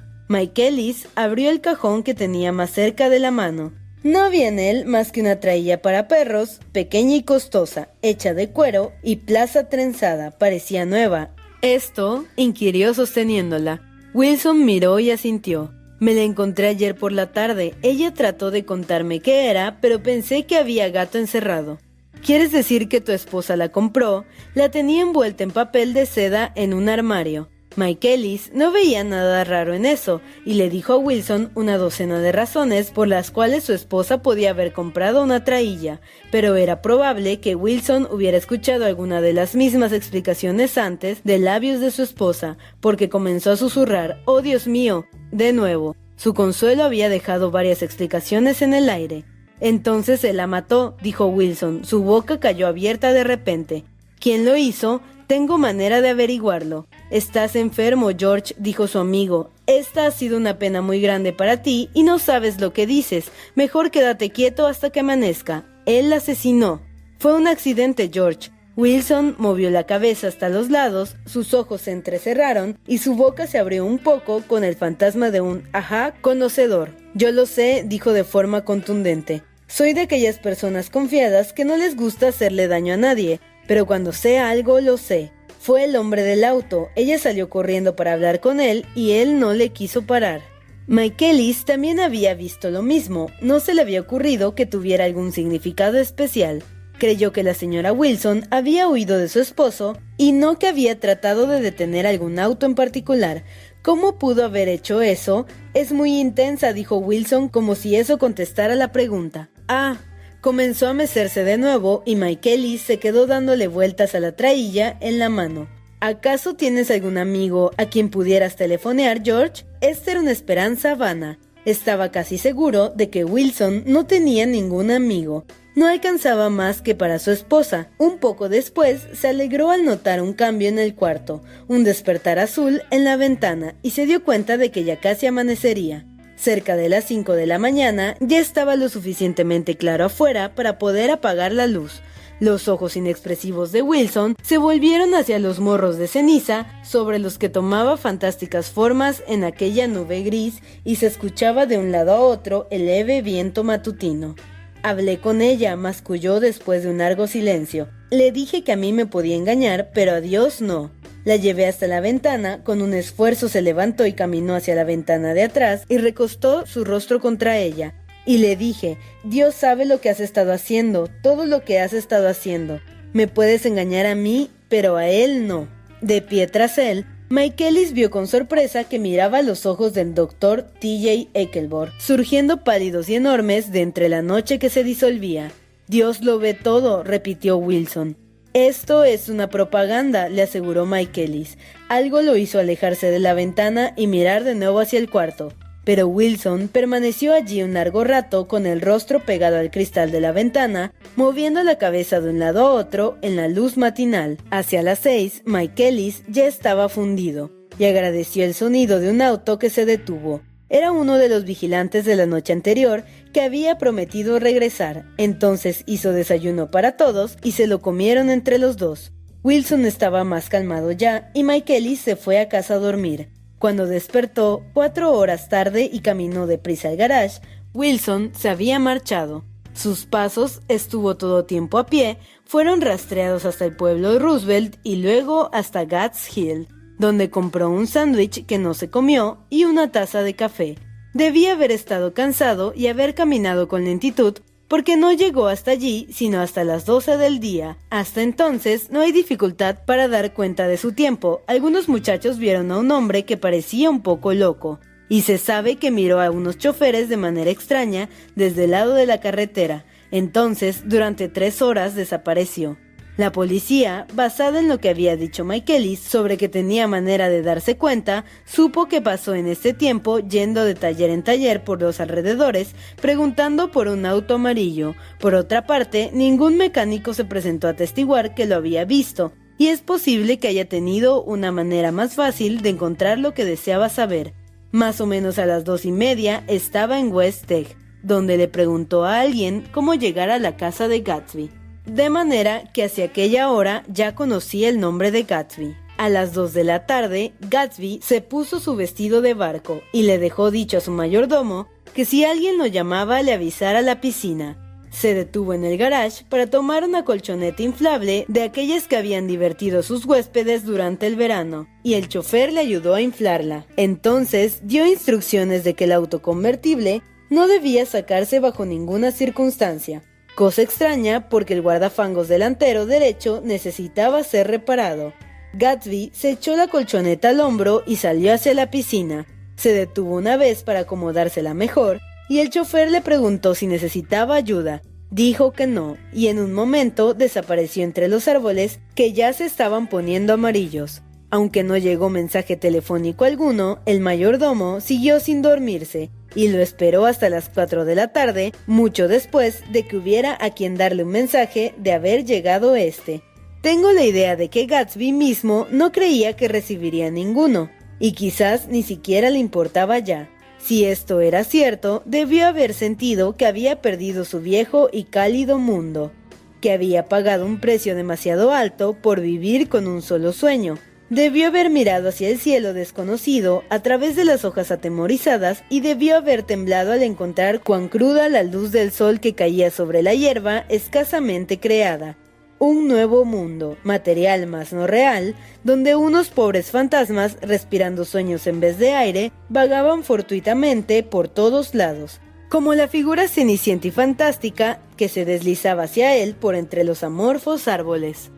[0.56, 3.77] Ellis abrió el cajón que tenía más cerca de la mano.
[4.04, 8.50] No había en él más que una trailla para perros, pequeña y costosa, hecha de
[8.50, 11.30] cuero y plaza trenzada, parecía nueva.
[11.62, 13.82] Esto, inquirió sosteniéndola.
[14.14, 15.72] Wilson miró y asintió.
[15.98, 17.74] Me la encontré ayer por la tarde.
[17.82, 21.78] Ella trató de contarme qué era, pero pensé que había gato encerrado.
[22.24, 24.24] ¿Quieres decir que tu esposa la compró?
[24.54, 27.48] La tenía envuelta en papel de seda en un armario.
[27.76, 32.18] Mike Ellis no veía nada raro en eso y le dijo a Wilson una docena
[32.18, 36.00] de razones por las cuales su esposa podía haber comprado una trailla,
[36.32, 41.80] pero era probable que Wilson hubiera escuchado alguna de las mismas explicaciones antes de labios
[41.80, 45.94] de su esposa, porque comenzó a susurrar, oh Dios mío, de nuevo.
[46.16, 49.24] Su consuelo había dejado varias explicaciones en el aire.
[49.60, 51.84] Entonces se la mató, dijo Wilson.
[51.84, 53.84] Su boca cayó abierta de repente.
[54.20, 55.00] ¿Quién lo hizo?
[55.28, 56.86] Tengo manera de averiguarlo.
[57.10, 59.50] Estás enfermo, George, dijo su amigo.
[59.66, 63.30] Esta ha sido una pena muy grande para ti y no sabes lo que dices.
[63.54, 65.66] Mejor quédate quieto hasta que amanezca.
[65.84, 66.80] Él asesinó.
[67.18, 68.50] Fue un accidente, George.
[68.74, 73.58] Wilson movió la cabeza hasta los lados, sus ojos se entrecerraron y su boca se
[73.58, 76.94] abrió un poco con el fantasma de un ajá conocedor.
[77.12, 79.42] Yo lo sé, dijo de forma contundente.
[79.66, 83.38] Soy de aquellas personas confiadas que no les gusta hacerle daño a nadie,
[83.68, 85.30] pero cuando sé algo lo sé.
[85.60, 89.52] Fue el hombre del auto, ella salió corriendo para hablar con él y él no
[89.52, 90.40] le quiso parar.
[90.88, 95.98] Ellis también había visto lo mismo, no se le había ocurrido que tuviera algún significado
[95.98, 96.64] especial.
[96.98, 101.46] Creyó que la señora Wilson había huido de su esposo y no que había tratado
[101.46, 103.44] de detener algún auto en particular,
[103.82, 105.46] ¿Cómo pudo haber hecho eso?
[105.72, 109.48] Es muy intensa, dijo Wilson, como si eso contestara la pregunta.
[109.68, 109.96] Ah,
[110.40, 115.18] comenzó a mecerse de nuevo y Ellis se quedó dándole vueltas a la trailla en
[115.18, 115.68] la mano.
[116.00, 119.64] ¿Acaso tienes algún amigo a quien pudieras telefonear, George?
[119.80, 121.38] Esta era una esperanza vana.
[121.64, 127.18] Estaba casi seguro de que Wilson no tenía ningún amigo, no alcanzaba más que para
[127.18, 127.88] su esposa.
[127.98, 132.82] Un poco después se alegró al notar un cambio en el cuarto, un despertar azul
[132.90, 136.06] en la ventana y se dio cuenta de que ya casi amanecería.
[136.38, 141.10] Cerca de las 5 de la mañana ya estaba lo suficientemente claro afuera para poder
[141.10, 142.00] apagar la luz.
[142.38, 147.48] Los ojos inexpresivos de Wilson se volvieron hacia los morros de ceniza sobre los que
[147.48, 152.68] tomaba fantásticas formas en aquella nube gris y se escuchaba de un lado a otro
[152.70, 154.36] el leve viento matutino.
[154.84, 157.88] Hablé con ella, masculló después de un largo silencio.
[158.10, 160.90] Le dije que a mí me podía engañar, pero a Dios no.
[161.24, 165.34] La llevé hasta la ventana, con un esfuerzo se levantó y caminó hacia la ventana
[165.34, 167.94] de atrás y recostó su rostro contra ella.
[168.24, 172.28] Y le dije, Dios sabe lo que has estado haciendo, todo lo que has estado
[172.28, 172.80] haciendo.
[173.12, 175.68] Me puedes engañar a mí, pero a él no.
[176.00, 181.30] De pie tras él, Ellis vio con sorpresa que miraba los ojos del doctor T.J.
[181.34, 185.50] Ekelborg, surgiendo pálidos y enormes de entre la noche que se disolvía.
[185.88, 188.18] Dios lo ve todo, repitió Wilson.
[188.52, 191.56] Esto es una propaganda, le aseguró Michaelis.
[191.88, 195.50] Algo lo hizo alejarse de la ventana y mirar de nuevo hacia el cuarto.
[195.84, 200.32] Pero Wilson permaneció allí un largo rato con el rostro pegado al cristal de la
[200.32, 204.36] ventana, moviendo la cabeza de un lado a otro en la luz matinal.
[204.50, 209.58] Hacia las seis, Mike Ellis ya estaba fundido y agradeció el sonido de un auto
[209.58, 210.42] que se detuvo.
[210.70, 215.04] Era uno de los vigilantes de la noche anterior que había prometido regresar.
[215.16, 219.12] Entonces hizo desayuno para todos y se lo comieron entre los dos.
[219.42, 223.30] Wilson estaba más calmado ya y Mike Ellis se fue a casa a dormir.
[223.58, 227.40] Cuando despertó cuatro horas tarde y caminó deprisa al garage,
[227.74, 229.44] Wilson se había marchado.
[229.74, 234.96] Sus pasos, estuvo todo tiempo a pie, fueron rastreados hasta el pueblo de Roosevelt y
[234.96, 240.22] luego hasta Gats Hill, donde compró un sándwich que no se comió y una taza
[240.22, 240.76] de café.
[241.18, 246.40] Debía haber estado cansado y haber caminado con lentitud porque no llegó hasta allí sino
[246.40, 247.76] hasta las 12 del día.
[247.90, 251.42] Hasta entonces no hay dificultad para dar cuenta de su tiempo.
[251.48, 254.78] Algunos muchachos vieron a un hombre que parecía un poco loco,
[255.08, 259.06] y se sabe que miró a unos choferes de manera extraña desde el lado de
[259.06, 259.86] la carretera.
[260.12, 262.76] Entonces, durante tres horas desapareció.
[263.18, 267.76] La policía, basada en lo que había dicho Michaelis sobre que tenía manera de darse
[267.76, 272.76] cuenta, supo que pasó en este tiempo yendo de taller en taller por los alrededores,
[273.02, 274.94] preguntando por un auto amarillo.
[275.18, 279.80] Por otra parte, ningún mecánico se presentó a testiguar que lo había visto, y es
[279.80, 284.32] posible que haya tenido una manera más fácil de encontrar lo que deseaba saber.
[284.70, 289.04] Más o menos a las dos y media estaba en West Tech, donde le preguntó
[289.04, 291.57] a alguien cómo llegar a la casa de Gatsby
[291.88, 295.76] de manera que hacia aquella hora ya conocía el nombre de Gatsby.
[295.96, 300.18] A las 2 de la tarde, Gatsby se puso su vestido de barco y le
[300.18, 304.64] dejó dicho a su mayordomo que si alguien lo llamaba le avisara a la piscina.
[304.90, 309.82] Se detuvo en el garage para tomar una colchoneta inflable de aquellas que habían divertido
[309.82, 313.66] sus huéspedes durante el verano, y el chofer le ayudó a inflarla.
[313.76, 320.02] Entonces dio instrucciones de que el auto convertible no debía sacarse bajo ninguna circunstancia,
[320.38, 325.12] cosa extraña porque el guardafangos delantero derecho necesitaba ser reparado.
[325.52, 329.26] Gatsby se echó la colchoneta al hombro y salió hacia la piscina.
[329.56, 331.98] Se detuvo una vez para acomodársela mejor
[332.28, 334.80] y el chofer le preguntó si necesitaba ayuda.
[335.10, 339.88] Dijo que no, y en un momento desapareció entre los árboles que ya se estaban
[339.88, 341.02] poniendo amarillos.
[341.30, 347.30] Aunque no llegó mensaje telefónico alguno, el mayordomo siguió sin dormirse y lo esperó hasta
[347.30, 351.74] las 4 de la tarde, mucho después de que hubiera a quien darle un mensaje
[351.78, 353.22] de haber llegado este.
[353.60, 358.82] Tengo la idea de que Gatsby mismo no creía que recibiría ninguno, y quizás ni
[358.82, 360.30] siquiera le importaba ya.
[360.58, 366.12] Si esto era cierto, debió haber sentido que había perdido su viejo y cálido mundo,
[366.60, 370.78] que había pagado un precio demasiado alto por vivir con un solo sueño,
[371.10, 376.16] Debió haber mirado hacia el cielo desconocido a través de las hojas atemorizadas y debió
[376.16, 380.66] haber temblado al encontrar cuán cruda la luz del sol que caía sobre la hierba
[380.68, 382.18] escasamente creada.
[382.58, 388.78] Un nuevo mundo, material más no real, donde unos pobres fantasmas, respirando sueños en vez
[388.78, 395.24] de aire, vagaban fortuitamente por todos lados, como la figura cenicienta y fantástica que se
[395.24, 398.30] deslizaba hacia él por entre los amorfos árboles.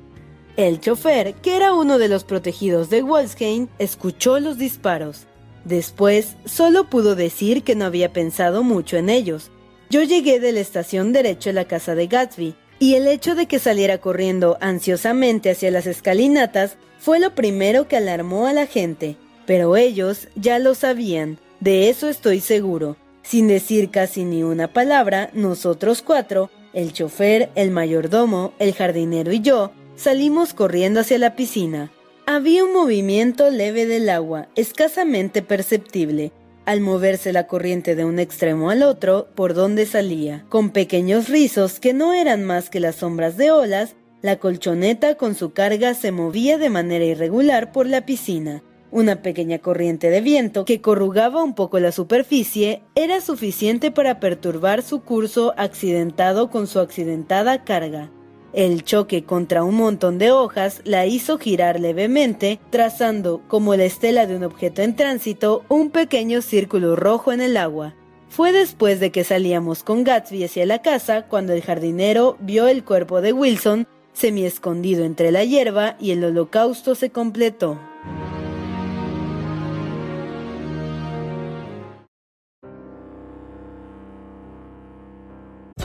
[0.56, 5.26] El chofer, que era uno de los protegidos de Wolfsheim, escuchó los disparos.
[5.64, 9.50] Después, solo pudo decir que no había pensado mucho en ellos.
[9.90, 13.46] Yo llegué de la estación derecho a la casa de Gatsby, y el hecho de
[13.46, 19.16] que saliera corriendo ansiosamente hacia las escalinatas fue lo primero que alarmó a la gente.
[19.46, 22.96] Pero ellos ya lo sabían, de eso estoy seguro.
[23.22, 29.40] Sin decir casi ni una palabra, nosotros cuatro, el chofer, el mayordomo, el jardinero y
[29.40, 31.92] yo, Salimos corriendo hacia la piscina.
[32.24, 36.32] Había un movimiento leve del agua, escasamente perceptible,
[36.64, 40.46] al moverse la corriente de un extremo al otro por donde salía.
[40.48, 45.34] Con pequeños rizos que no eran más que las sombras de olas, la colchoneta con
[45.34, 48.62] su carga se movía de manera irregular por la piscina.
[48.90, 54.80] Una pequeña corriente de viento que corrugaba un poco la superficie era suficiente para perturbar
[54.80, 58.10] su curso accidentado con su accidentada carga.
[58.52, 64.26] El choque contra un montón de hojas la hizo girar levemente, trazando, como la estela
[64.26, 67.94] de un objeto en tránsito, un pequeño círculo rojo en el agua.
[68.28, 72.84] Fue después de que salíamos con Gatsby hacia la casa cuando el jardinero vio el
[72.84, 77.89] cuerpo de Wilson semi escondido entre la hierba y el holocausto se completó.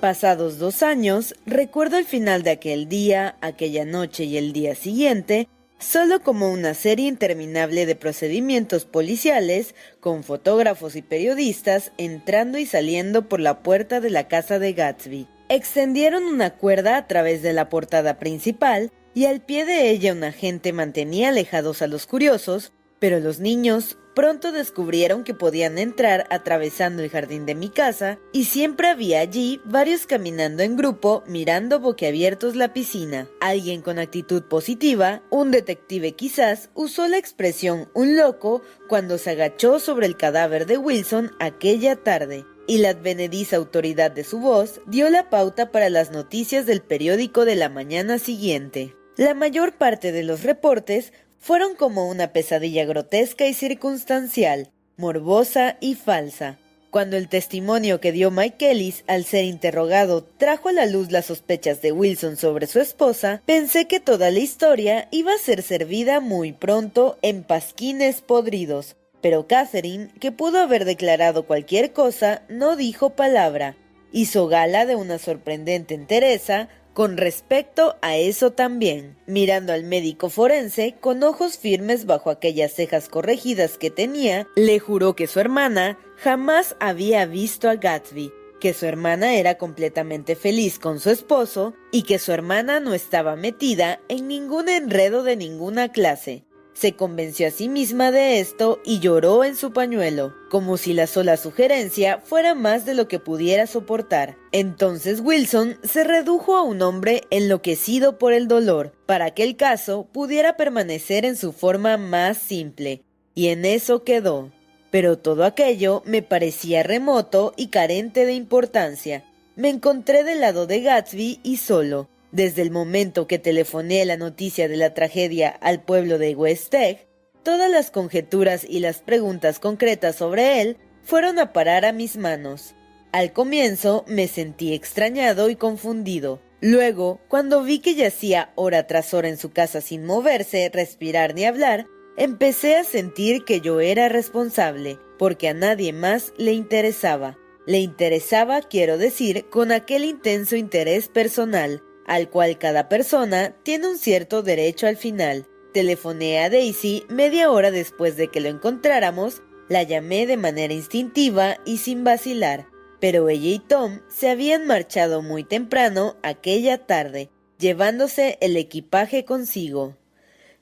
[0.00, 5.48] Pasados dos años, recuerdo el final de aquel día, aquella noche y el día siguiente,
[5.80, 13.28] solo como una serie interminable de procedimientos policiales, con fotógrafos y periodistas entrando y saliendo
[13.28, 15.26] por la puerta de la casa de Gatsby.
[15.48, 20.22] Extendieron una cuerda a través de la portada principal y al pie de ella un
[20.22, 27.04] agente mantenía alejados a los curiosos, pero los niños pronto descubrieron que podían entrar atravesando
[27.04, 32.56] el jardín de mi casa y siempre había allí varios caminando en grupo mirando boquiabiertos
[32.56, 33.28] la piscina.
[33.40, 39.78] Alguien con actitud positiva, un detective quizás, usó la expresión un loco cuando se agachó
[39.78, 45.08] sobre el cadáver de Wilson aquella tarde y la advenediza autoridad de su voz dio
[45.10, 48.96] la pauta para las noticias del periódico de la mañana siguiente.
[49.16, 55.94] La mayor parte de los reportes fueron como una pesadilla grotesca y circunstancial, morbosa y
[55.94, 56.58] falsa.
[56.90, 61.26] Cuando el testimonio que dio Mike Ellis al ser interrogado trajo a la luz las
[61.26, 66.20] sospechas de Wilson sobre su esposa, pensé que toda la historia iba a ser servida
[66.20, 68.96] muy pronto en pasquines podridos.
[69.20, 73.76] Pero Catherine, que pudo haber declarado cualquier cosa, no dijo palabra.
[74.10, 80.96] Hizo gala de una sorprendente entereza, con respecto a eso también, mirando al médico forense
[80.98, 86.74] con ojos firmes bajo aquellas cejas corregidas que tenía, le juró que su hermana jamás
[86.80, 92.18] había visto a Gatsby, que su hermana era completamente feliz con su esposo y que
[92.18, 96.47] su hermana no estaba metida en ningún enredo de ninguna clase,
[96.78, 101.08] se convenció a sí misma de esto y lloró en su pañuelo, como si la
[101.08, 104.36] sola sugerencia fuera más de lo que pudiera soportar.
[104.52, 110.06] Entonces Wilson se redujo a un hombre enloquecido por el dolor, para que el caso
[110.12, 113.02] pudiera permanecer en su forma más simple,
[113.34, 114.52] y en eso quedó.
[114.92, 119.24] Pero todo aquello me parecía remoto y carente de importancia.
[119.56, 124.68] Me encontré del lado de Gatsby y solo, desde el momento que telefoné la noticia
[124.68, 127.06] de la tragedia al pueblo de West Egg,
[127.42, 132.74] todas las conjeturas y las preguntas concretas sobre él fueron a parar a mis manos.
[133.12, 136.42] Al comienzo me sentí extrañado y confundido.
[136.60, 141.44] Luego, cuando vi que yacía hora tras hora en su casa sin moverse, respirar ni
[141.44, 141.86] hablar,
[142.18, 147.38] empecé a sentir que yo era responsable, porque a nadie más le interesaba.
[147.66, 153.98] Le interesaba, quiero decir, con aquel intenso interés personal, al cual cada persona tiene un
[153.98, 155.46] cierto derecho al final.
[155.72, 161.58] Telefoné a Daisy media hora después de que lo encontráramos, la llamé de manera instintiva
[161.66, 162.66] y sin vacilar,
[162.98, 169.94] pero ella y Tom se habían marchado muy temprano aquella tarde, llevándose el equipaje consigo.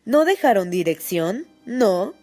[0.05, 1.47] ¿No dejaron dirección?
[1.65, 2.15] No.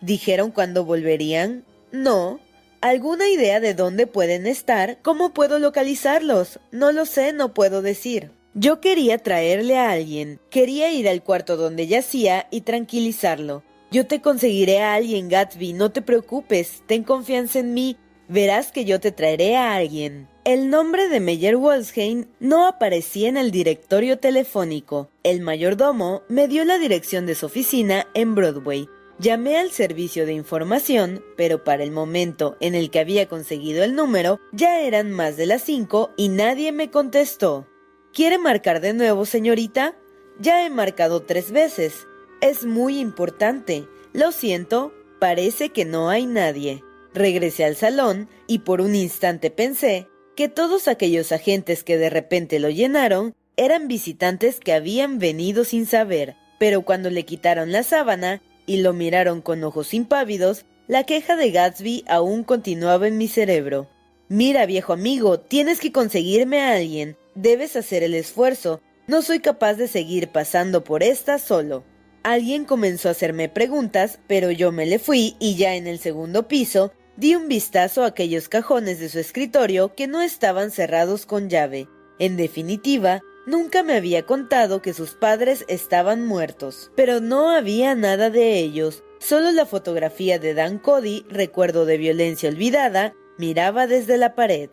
[0.00, 1.64] ¿Dijeron cuándo volverían?
[1.92, 2.40] No.
[2.80, 5.02] ¿Alguna idea de dónde pueden estar?
[5.02, 6.60] ¿Cómo puedo localizarlos?
[6.72, 8.39] No lo sé, no puedo decir.
[8.54, 13.62] Yo quería traerle a alguien, quería ir al cuarto donde yacía y tranquilizarlo.
[13.92, 17.96] Yo te conseguiré a alguien, Gatsby, no te preocupes, ten confianza en mí,
[18.28, 20.28] verás que yo te traeré a alguien.
[20.44, 25.10] El nombre de Meyer Wolsheim no aparecía en el directorio telefónico.
[25.22, 28.88] El mayordomo me dio la dirección de su oficina en Broadway.
[29.20, 33.94] Llamé al servicio de información, pero para el momento en el que había conseguido el
[33.94, 37.69] número ya eran más de las cinco y nadie me contestó.
[38.12, 39.94] ¿Quiere marcar de nuevo, señorita?
[40.40, 42.08] Ya he marcado tres veces.
[42.40, 43.86] Es muy importante.
[44.12, 46.82] Lo siento, parece que no hay nadie.
[47.14, 52.58] Regresé al salón y por un instante pensé que todos aquellos agentes que de repente
[52.58, 58.42] lo llenaron eran visitantes que habían venido sin saber, pero cuando le quitaron la sábana
[58.66, 63.88] y lo miraron con ojos impávidos, la queja de Gatsby aún continuaba en mi cerebro.
[64.28, 67.16] Mira, viejo amigo, tienes que conseguirme a alguien.
[67.34, 68.80] Debes hacer el esfuerzo.
[69.06, 71.84] No soy capaz de seguir pasando por esta solo.
[72.22, 76.48] Alguien comenzó a hacerme preguntas, pero yo me le fui y ya en el segundo
[76.48, 81.48] piso di un vistazo a aquellos cajones de su escritorio que no estaban cerrados con
[81.48, 81.88] llave.
[82.18, 88.30] En definitiva, nunca me había contado que sus padres estaban muertos, pero no había nada
[88.30, 94.34] de ellos, solo la fotografía de Dan Cody, recuerdo de violencia olvidada, miraba desde la
[94.34, 94.70] pared.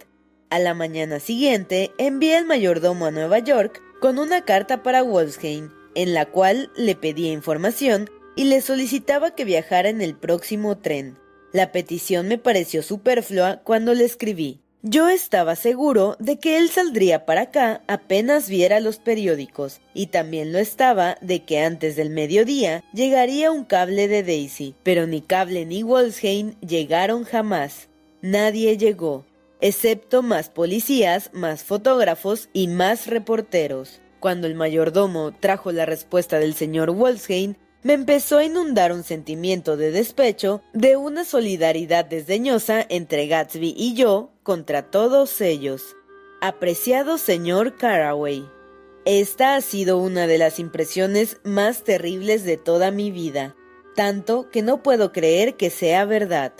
[0.49, 5.71] A la mañana siguiente envié al mayordomo a Nueva York con una carta para Wolfsheim,
[5.93, 11.17] en la cual le pedía información y le solicitaba que viajara en el próximo tren.
[11.51, 14.61] La petición me pareció superflua cuando le escribí.
[14.83, 20.53] Yo estaba seguro de que él saldría para acá apenas viera los periódicos, y también
[20.53, 25.65] lo estaba de que antes del mediodía llegaría un cable de Daisy, pero ni cable
[25.65, 27.89] ni Wolfsheim llegaron jamás.
[28.21, 29.25] Nadie llegó,
[29.61, 34.01] excepto más policías, más fotógrafos y más reporteros.
[34.19, 39.77] Cuando el mayordomo trajo la respuesta del señor Wolfsheim, me empezó a inundar un sentimiento
[39.77, 45.95] de despecho, de una solidaridad desdeñosa entre Gatsby y yo contra todos ellos.
[46.41, 48.45] Apreciado señor Caraway,
[49.05, 53.55] esta ha sido una de las impresiones más terribles de toda mi vida,
[53.95, 56.53] tanto que no puedo creer que sea verdad.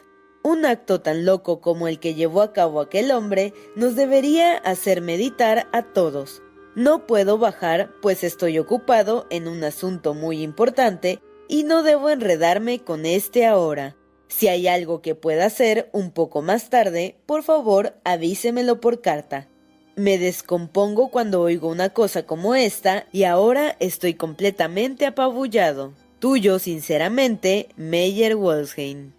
[0.48, 5.02] Un acto tan loco como el que llevó a cabo aquel hombre nos debería hacer
[5.02, 6.42] meditar a todos.
[6.74, 11.20] No puedo bajar, pues estoy ocupado en un asunto muy importante
[11.50, 13.98] y no debo enredarme con este ahora.
[14.30, 19.50] Si hay algo que pueda hacer un poco más tarde, por favor avísemelo por carta.
[19.98, 25.92] Me descompongo cuando oigo una cosa como esta y ahora estoy completamente apabullado.
[26.20, 29.17] Tuyo, sinceramente, Meyer Wolfsheim.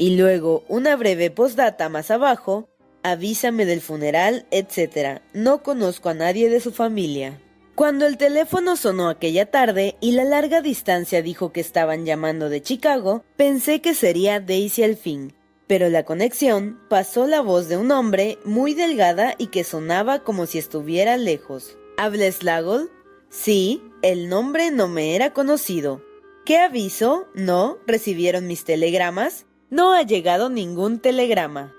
[0.00, 2.70] Y luego una breve postdata más abajo,
[3.02, 5.20] avísame del funeral, etc.
[5.34, 7.38] No conozco a nadie de su familia.
[7.74, 12.62] Cuando el teléfono sonó aquella tarde y la larga distancia dijo que estaban llamando de
[12.62, 15.34] Chicago, pensé que sería Daisy al fin.
[15.66, 20.46] Pero la conexión pasó la voz de un hombre muy delgada y que sonaba como
[20.46, 21.76] si estuviera lejos.
[21.98, 22.90] ¿Habla Slagol?
[23.28, 26.02] Sí, el nombre no me era conocido.
[26.46, 27.28] ¿Qué aviso?
[27.34, 29.44] No, recibieron mis telegramas.
[29.70, 31.72] No ha llegado ningún telegrama.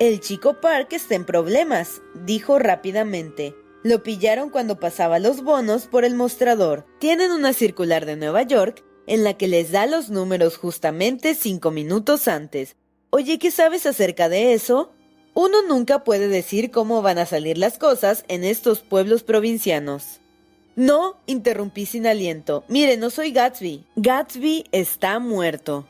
[0.00, 3.54] El chico Park está en problemas, dijo rápidamente.
[3.84, 6.84] Lo pillaron cuando pasaba los bonos por el mostrador.
[6.98, 11.70] Tienen una circular de Nueva York en la que les da los números justamente cinco
[11.70, 12.74] minutos antes.
[13.10, 14.92] Oye, ¿qué sabes acerca de eso?
[15.32, 20.20] Uno nunca puede decir cómo van a salir las cosas en estos pueblos provincianos.
[20.74, 22.64] No, interrumpí sin aliento.
[22.66, 23.86] Mire, no soy Gatsby.
[23.94, 25.86] Gatsby está muerto.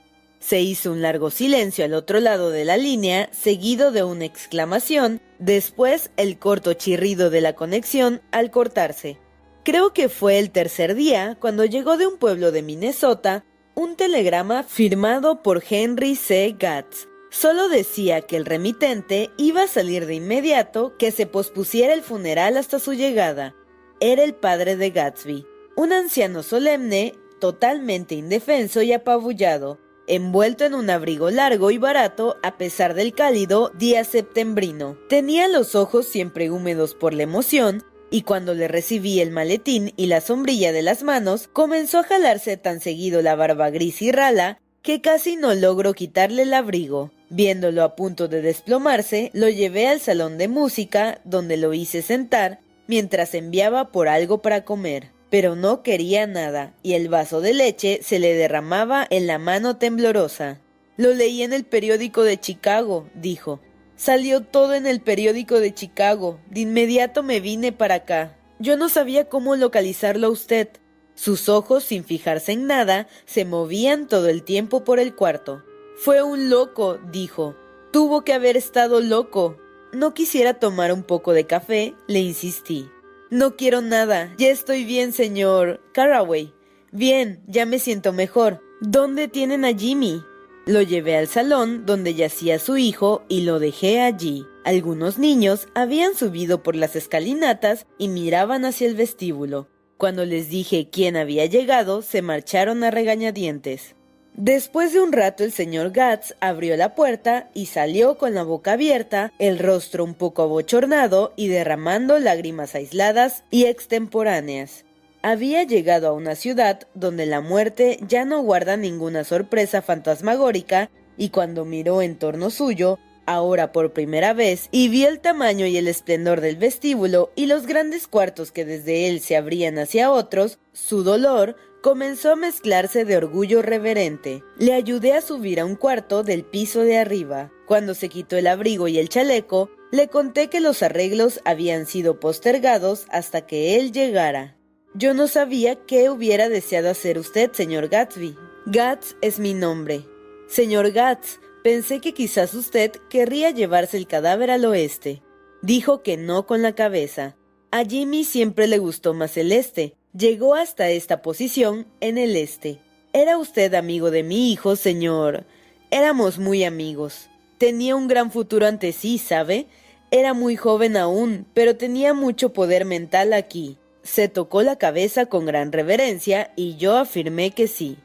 [0.46, 5.20] Se hizo un largo silencio al otro lado de la línea, seguido de una exclamación,
[5.40, 9.18] después el corto chirrido de la conexión al cortarse.
[9.64, 13.44] Creo que fue el tercer día cuando llegó de un pueblo de Minnesota
[13.74, 16.54] un telegrama firmado por Henry C.
[16.56, 17.08] Gatz.
[17.28, 22.56] Solo decía que el remitente iba a salir de inmediato, que se pospusiera el funeral
[22.56, 23.56] hasta su llegada.
[23.98, 25.44] Era el padre de Gatsby,
[25.74, 32.56] un anciano solemne, totalmente indefenso y apabullado, envuelto en un abrigo largo y barato a
[32.56, 34.96] pesar del cálido día septembrino.
[35.08, 40.06] Tenía los ojos siempre húmedos por la emoción, y cuando le recibí el maletín y
[40.06, 44.60] la sombrilla de las manos, comenzó a jalarse tan seguido la barba gris y rala
[44.82, 47.10] que casi no logro quitarle el abrigo.
[47.28, 52.60] Viéndolo a punto de desplomarse, lo llevé al salón de música, donde lo hice sentar,
[52.86, 58.00] mientras enviaba por algo para comer pero no quería nada, y el vaso de leche
[58.02, 60.60] se le derramaba en la mano temblorosa.
[60.96, 63.60] Lo leí en el periódico de Chicago, dijo.
[63.96, 66.38] Salió todo en el periódico de Chicago.
[66.50, 68.36] De inmediato me vine para acá.
[68.58, 70.68] Yo no sabía cómo localizarlo a usted.
[71.14, 75.62] Sus ojos, sin fijarse en nada, se movían todo el tiempo por el cuarto.
[75.96, 77.56] Fue un loco, dijo.
[77.90, 79.56] Tuvo que haber estado loco.
[79.92, 82.90] No quisiera tomar un poco de café, le insistí.
[83.30, 84.32] No quiero nada.
[84.38, 86.54] Ya estoy bien, señor Caraway.
[86.92, 88.62] Bien, ya me siento mejor.
[88.80, 90.22] ¿Dónde tienen a Jimmy?
[90.64, 94.46] Lo llevé al salón donde yacía su hijo y lo dejé allí.
[94.64, 99.68] Algunos niños habían subido por las escalinatas y miraban hacia el vestíbulo.
[99.96, 103.95] Cuando les dije quién había llegado, se marcharon a regañadientes.
[104.36, 108.74] Después de un rato el señor Gatz abrió la puerta y salió con la boca
[108.74, 114.84] abierta, el rostro un poco abochornado y derramando lágrimas aisladas y extemporáneas.
[115.22, 121.30] había llegado a una ciudad donde la muerte ya no guarda ninguna sorpresa fantasmagórica y
[121.30, 125.88] cuando miró en torno suyo, ahora por primera vez, y vio el tamaño y el
[125.88, 131.02] esplendor del vestíbulo y los grandes cuartos que desde él se abrían hacia otros, su
[131.02, 134.42] dolor comenzó a mezclarse de orgullo reverente.
[134.58, 137.52] Le ayudé a subir a un cuarto del piso de arriba.
[137.66, 142.20] Cuando se quitó el abrigo y el chaleco, le conté que los arreglos habían sido
[142.20, 144.56] postergados hasta que él llegara.
[144.94, 148.36] Yo no sabía qué hubiera deseado hacer usted, señor Gatsby.
[148.66, 150.04] Gats es mi nombre.
[150.48, 155.22] Señor Gats, pensé que quizás usted querría llevarse el cadáver al oeste.
[155.62, 157.36] Dijo que no con la cabeza.
[157.70, 159.96] A Jimmy siempre le gustó más el este.
[160.16, 162.78] Llegó hasta esta posición en el este.
[163.12, 165.44] Era usted amigo de mi hijo, señor.
[165.90, 167.28] Éramos muy amigos.
[167.58, 169.66] Tenía un gran futuro ante sí, ¿sabe?
[170.10, 173.76] Era muy joven aún, pero tenía mucho poder mental aquí.
[174.04, 177.98] Se tocó la cabeza con gran reverencia y yo afirmé que sí.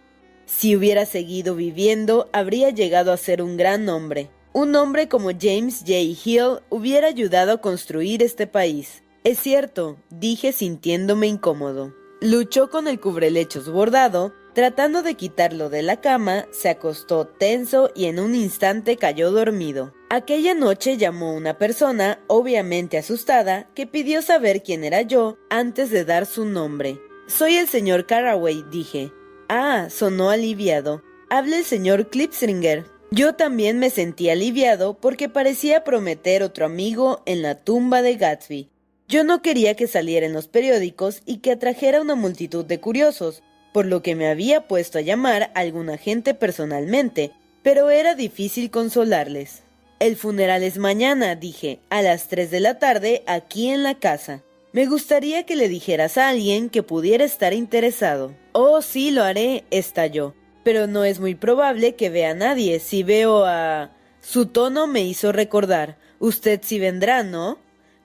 [0.45, 4.27] Si hubiera seguido viviendo, habría llegado a ser un gran hombre.
[4.51, 5.93] Un hombre como James J.
[6.25, 9.01] Hill hubiera ayudado a construir este país.
[9.23, 12.00] Es cierto, dije sintiéndome incómodo.
[12.23, 18.05] Luchó con el cubrelechos bordado, tratando de quitarlo de la cama, se acostó tenso y
[18.05, 19.95] en un instante cayó dormido.
[20.11, 26.05] Aquella noche llamó una persona, obviamente asustada, que pidió saber quién era yo antes de
[26.05, 27.01] dar su nombre.
[27.25, 29.11] Soy el señor Carraway, dije.
[29.49, 31.01] Ah, sonó aliviado.
[31.31, 32.85] Habla el señor Clipsringer.
[33.09, 38.70] Yo también me sentí aliviado porque parecía prometer otro amigo en la tumba de Gatsby.
[39.11, 43.43] Yo no quería que saliera en los periódicos y que atrajera una multitud de curiosos,
[43.73, 48.71] por lo que me había puesto a llamar a alguna gente personalmente, pero era difícil
[48.71, 49.63] consolarles.
[49.99, 54.43] El funeral es mañana, dije, a las tres de la tarde, aquí en la casa.
[54.71, 58.33] Me gustaría que le dijeras a alguien que pudiera estar interesado.
[58.53, 60.35] Oh, sí, lo haré, estalló.
[60.63, 62.79] Pero no es muy probable que vea a nadie.
[62.79, 63.91] Si veo a...
[64.21, 65.97] Su tono me hizo recordar.
[66.19, 67.59] Usted sí vendrá, ¿no?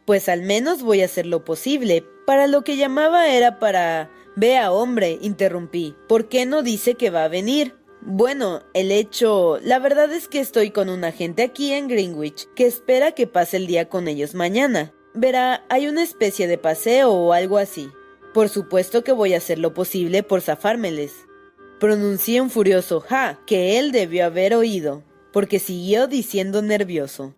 [0.07, 2.05] Pues al menos voy a hacer lo posible.
[2.27, 4.11] Para lo que llamaba era para...
[4.37, 5.97] Vea, hombre, interrumpí.
[6.09, 7.75] ¿Por qué no dice que va a venir?
[8.03, 9.59] Bueno, el hecho...
[9.63, 13.57] La verdad es que estoy con un agente aquí en Greenwich que espera que pase
[13.57, 14.95] el día con ellos mañana.
[15.13, 17.91] Verá, hay una especie de paseo o algo así.
[18.33, 21.15] Por supuesto que voy a hacer lo posible por zafármeles.
[21.81, 25.03] Pronuncié un furioso ja que él debió haber oído,
[25.33, 27.35] porque siguió diciendo nervioso.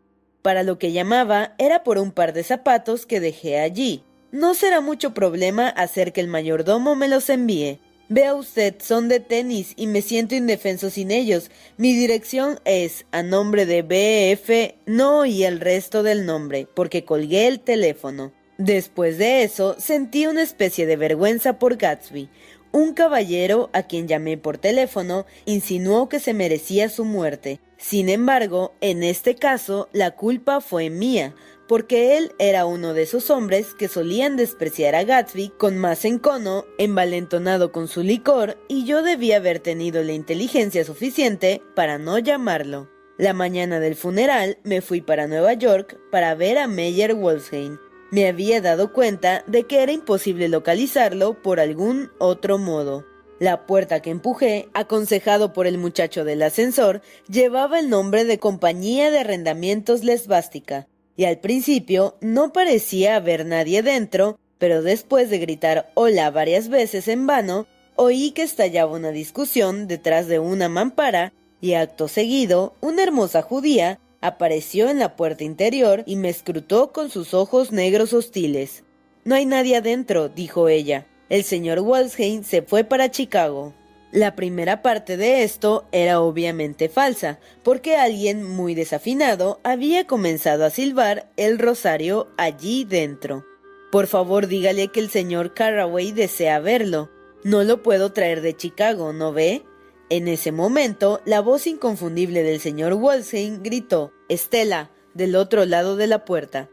[0.48, 4.02] Para lo que llamaba era por un par de zapatos que dejé allí.
[4.32, 7.80] No será mucho problema hacer que el mayordomo me los envíe.
[8.08, 11.50] Vea usted, son de tenis y me siento indefenso sin ellos.
[11.76, 17.46] Mi dirección es a nombre de BF, no y el resto del nombre, porque colgué
[17.46, 18.32] el teléfono.
[18.56, 22.30] Después de eso, sentí una especie de vergüenza por Gatsby.
[22.72, 27.60] Un caballero, a quien llamé por teléfono, insinuó que se merecía su muerte.
[27.78, 31.34] Sin embargo, en este caso, la culpa fue mía,
[31.68, 36.64] porque él era uno de esos hombres que solían despreciar a Gatsby con más encono,
[36.78, 42.90] envalentonado con su licor, y yo debía haber tenido la inteligencia suficiente para no llamarlo.
[43.16, 47.78] La mañana del funeral me fui para Nueva York para ver a Meyer Wolfsheim.
[48.10, 53.04] Me había dado cuenta de que era imposible localizarlo por algún otro modo.
[53.38, 59.12] La puerta que empujé, aconsejado por el muchacho del ascensor, llevaba el nombre de Compañía
[59.12, 65.90] de Arrendamientos Lesbástica, y al principio no parecía haber nadie dentro, pero después de gritar
[65.94, 71.74] hola varias veces en vano, oí que estallaba una discusión detrás de una mampara y
[71.74, 77.34] acto seguido una hermosa judía apareció en la puerta interior y me escrutó con sus
[77.34, 78.84] ojos negros hostiles.
[79.24, 81.06] No hay nadie adentro, dijo ella.
[81.28, 83.74] El señor Walsheim se fue para Chicago.
[84.10, 90.70] La primera parte de esto era obviamente falsa, porque alguien muy desafinado había comenzado a
[90.70, 93.44] silbar el rosario allí dentro.
[93.92, 97.10] Por favor, dígale que el señor Carraway desea verlo.
[97.44, 99.62] No lo puedo traer de Chicago, ¿no ve?
[100.08, 106.06] En ese momento, la voz inconfundible del señor Walsing gritó: Estela, del otro lado de
[106.06, 106.70] la puerta.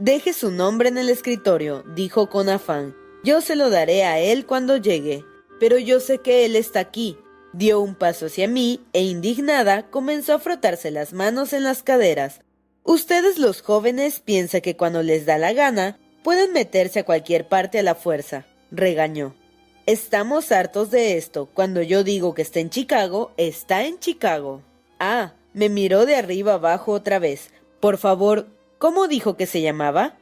[0.00, 2.96] Deje su nombre en el escritorio, dijo con afán.
[3.24, 5.24] Yo se lo daré a él cuando llegue
[5.62, 7.16] pero yo sé que él está aquí.
[7.52, 12.40] Dio un paso hacia mí e indignada comenzó a frotarse las manos en las caderas.
[12.82, 17.78] Ustedes los jóvenes piensan que cuando les da la gana pueden meterse a cualquier parte
[17.78, 19.36] a la fuerza, regañó.
[19.86, 21.48] Estamos hartos de esto.
[21.54, 24.62] Cuando yo digo que está en Chicago, está en Chicago.
[24.98, 27.50] Ah, me miró de arriba abajo otra vez.
[27.78, 28.48] Por favor,
[28.78, 30.18] ¿cómo dijo que se llamaba?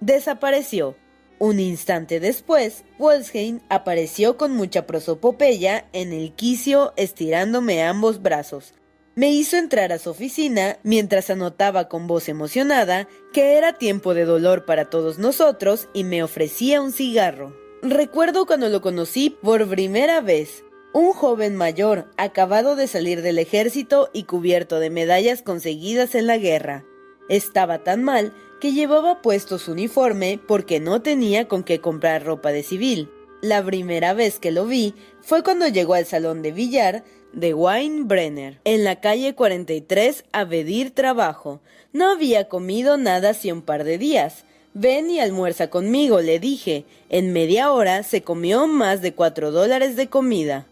[0.00, 0.96] Desapareció.
[1.38, 8.74] Un instante después, Wolfsheim apareció con mucha prosopopeya en el quicio estirándome ambos brazos.
[9.14, 14.24] Me hizo entrar a su oficina mientras anotaba con voz emocionada que era tiempo de
[14.24, 17.56] dolor para todos nosotros y me ofrecía un cigarro.
[17.82, 20.64] Recuerdo cuando lo conocí por primera vez.
[20.92, 26.38] Un joven mayor, acabado de salir del ejército y cubierto de medallas conseguidas en la
[26.38, 26.84] guerra.
[27.28, 32.52] Estaba tan mal que llevaba puesto su uniforme porque no tenía con qué comprar ropa
[32.52, 33.08] de civil.
[33.40, 38.60] La primera vez que lo vi fue cuando llegó al salón de billar de Weinbrenner,
[38.64, 41.60] en la calle 43 a pedir trabajo.
[41.92, 44.44] No había comido nada hace un par de días.
[44.74, 46.84] Ven y almuerza conmigo, le dije.
[47.08, 50.66] En media hora se comió más de cuatro dólares de comida.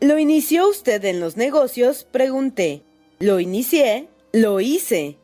[0.00, 2.04] ¿Lo inició usted en los negocios?
[2.10, 2.82] Pregunté.
[3.18, 4.08] Lo inicié.
[4.32, 5.18] Lo hice.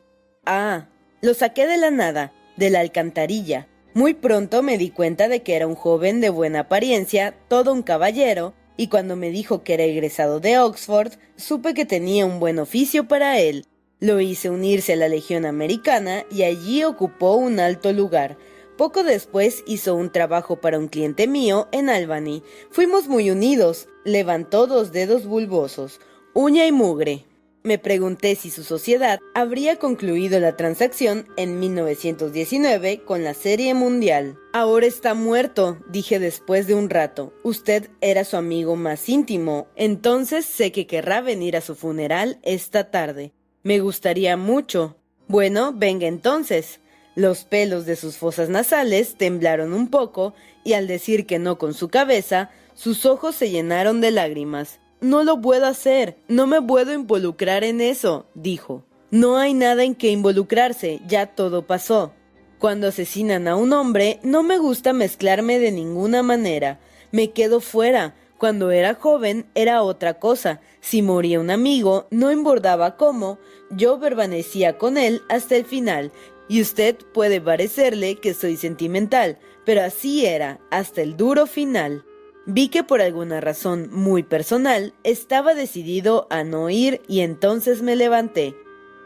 [0.45, 0.87] Ah,
[1.21, 3.67] lo saqué de la nada, de la alcantarilla.
[3.93, 7.81] Muy pronto me di cuenta de que era un joven de buena apariencia, todo un
[7.81, 12.59] caballero, y cuando me dijo que era egresado de Oxford, supe que tenía un buen
[12.59, 13.65] oficio para él.
[13.99, 18.37] Lo hice unirse a la Legión Americana y allí ocupó un alto lugar.
[18.77, 22.41] Poco después hizo un trabajo para un cliente mío en Albany.
[22.71, 23.89] Fuimos muy unidos.
[24.05, 25.99] Levantó dos dedos bulbosos,
[26.33, 27.25] uña y mugre.
[27.61, 34.37] Me pregunté si su sociedad habría concluido la transacción en 1919 con la Serie Mundial.
[34.53, 37.33] Ahora está muerto, dije después de un rato.
[37.43, 42.91] Usted era su amigo más íntimo, entonces sé que querrá venir a su funeral esta
[42.91, 43.33] tarde.
[43.63, 44.95] Me gustaría mucho.
[45.27, 46.79] Bueno, venga entonces.
[47.13, 50.33] Los pelos de sus fosas nasales temblaron un poco
[50.63, 54.79] y al decir que no con su cabeza, sus ojos se llenaron de lágrimas.
[55.01, 58.83] No lo puedo hacer, no me puedo involucrar en eso, dijo.
[59.11, 62.13] No hay nada en que involucrarse, ya todo pasó.
[62.59, 66.81] Cuando asesinan a un hombre, no me gusta mezclarme de ninguna manera.
[67.11, 68.15] Me quedo fuera.
[68.37, 70.59] Cuando era joven era otra cosa.
[70.81, 73.39] Si moría un amigo, no embordaba cómo,
[73.71, 76.11] yo permanecía con él hasta el final.
[76.49, 82.03] Y usted puede parecerle que soy sentimental, pero así era, hasta el duro final.
[82.51, 87.95] Vi que por alguna razón muy personal estaba decidido a no ir y entonces me
[87.95, 88.55] levanté.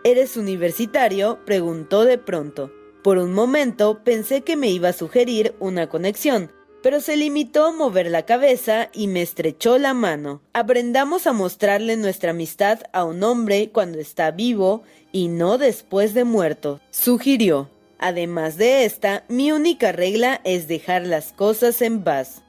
[0.05, 1.39] ¿Eres universitario?
[1.45, 2.71] preguntó de pronto.
[3.03, 7.73] Por un momento pensé que me iba a sugerir una conexión, pero se limitó a
[7.73, 10.41] mover la cabeza y me estrechó la mano.
[10.53, 16.23] Aprendamos a mostrarle nuestra amistad a un hombre cuando está vivo y no después de
[16.23, 17.69] muerto, sugirió.
[17.99, 22.41] Además de esta, mi única regla es dejar las cosas en paz.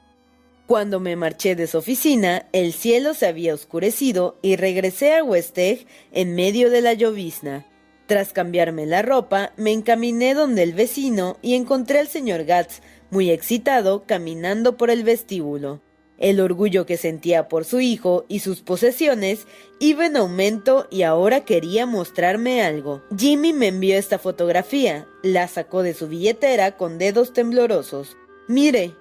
[0.67, 5.59] Cuando me marché de su oficina, el cielo se había oscurecido y regresé a West
[5.59, 7.67] en medio de la llovizna.
[8.07, 13.29] Tras cambiarme la ropa, me encaminé donde el vecino y encontré al señor Gatz, muy
[13.29, 15.81] excitado, caminando por el vestíbulo.
[16.17, 19.45] El orgullo que sentía por su hijo y sus posesiones
[19.79, 23.03] iba en aumento y ahora quería mostrarme algo.
[23.15, 28.17] Jimmy me envió esta fotografía, la sacó de su billetera con dedos temblorosos.
[28.47, 28.95] Mire,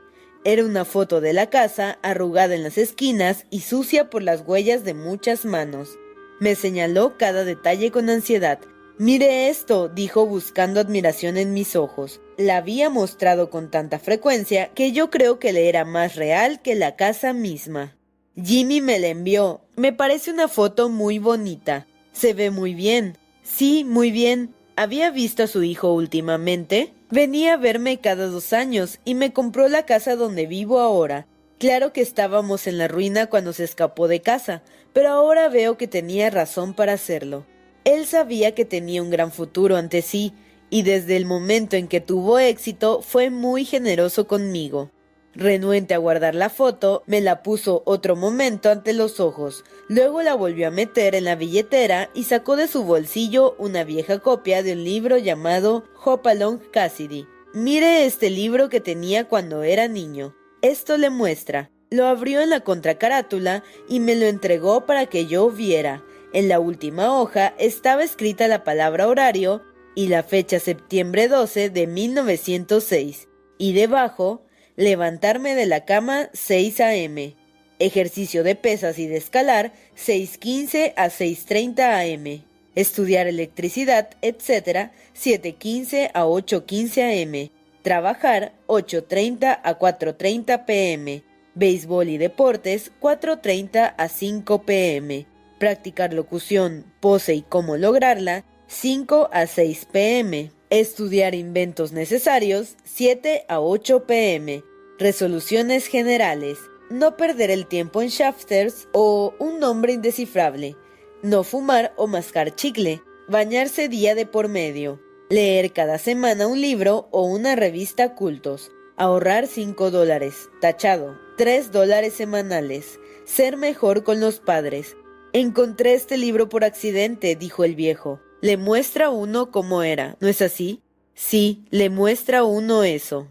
[0.44, 4.84] era una foto de la casa, arrugada en las esquinas y sucia por las huellas
[4.84, 5.98] de muchas manos.
[6.38, 8.58] Me señaló cada detalle con ansiedad.
[8.98, 12.20] Mire esto, dijo buscando admiración en mis ojos.
[12.36, 16.74] La había mostrado con tanta frecuencia que yo creo que le era más real que
[16.74, 17.96] la casa misma.
[18.36, 19.62] Jimmy me la envió.
[19.76, 21.86] Me parece una foto muy bonita.
[22.12, 23.16] Se ve muy bien.
[23.42, 24.54] Sí, muy bien.
[24.76, 26.92] ¿Había visto a su hijo últimamente?
[27.14, 31.28] Venía a verme cada dos años y me compró la casa donde vivo ahora.
[31.60, 35.86] Claro que estábamos en la ruina cuando se escapó de casa, pero ahora veo que
[35.86, 37.46] tenía razón para hacerlo.
[37.84, 40.32] Él sabía que tenía un gran futuro ante sí,
[40.70, 44.90] y desde el momento en que tuvo éxito fue muy generoso conmigo.
[45.34, 50.34] Renuente a guardar la foto, me la puso otro momento ante los ojos, luego la
[50.34, 54.74] volvió a meter en la billetera y sacó de su bolsillo una vieja copia de
[54.74, 57.26] un libro llamado Hopalong Cassidy.
[57.52, 60.34] Mire este libro que tenía cuando era niño.
[60.62, 61.70] Esto le muestra.
[61.90, 66.04] Lo abrió en la contracarátula y me lo entregó para que yo viera.
[66.32, 69.62] En la última hoja estaba escrita la palabra horario
[69.94, 73.28] y la fecha septiembre 12 de 1906.
[73.58, 74.43] Y debajo
[74.76, 77.36] levantarme de la cama 6 a.m.,
[77.78, 82.44] ejercicio de pesas y de escalar 6.15 a 6.30 a.m.,
[82.74, 84.90] estudiar electricidad, etc.
[85.14, 87.50] 7.15 a 8.15 a.m.,
[87.82, 91.22] trabajar 8.30 a 4.30 p.m.,
[91.54, 95.26] béisbol y deportes 4.30 a 5 p.m.,
[95.58, 103.60] practicar locución, pose y cómo lograrla 5 a 6 p.m., Estudiar inventos necesarios 7 a
[103.60, 104.64] 8 pm.
[104.98, 106.58] Resoluciones generales.
[106.90, 110.74] No perder el tiempo en shafters o un nombre indescifrable.
[111.22, 113.00] No fumar o mascar chicle.
[113.28, 115.00] Bañarse día de por medio.
[115.30, 118.72] Leer cada semana un libro o una revista cultos.
[118.96, 120.48] Ahorrar 5 dólares.
[120.60, 121.16] Tachado.
[121.36, 122.98] 3 dólares semanales.
[123.24, 124.96] Ser mejor con los padres.
[125.32, 128.20] Encontré este libro por accidente, dijo el viejo.
[128.44, 130.82] Le muestra uno cómo era, ¿no es así?
[131.14, 133.26] Sí, le muestra uno eso.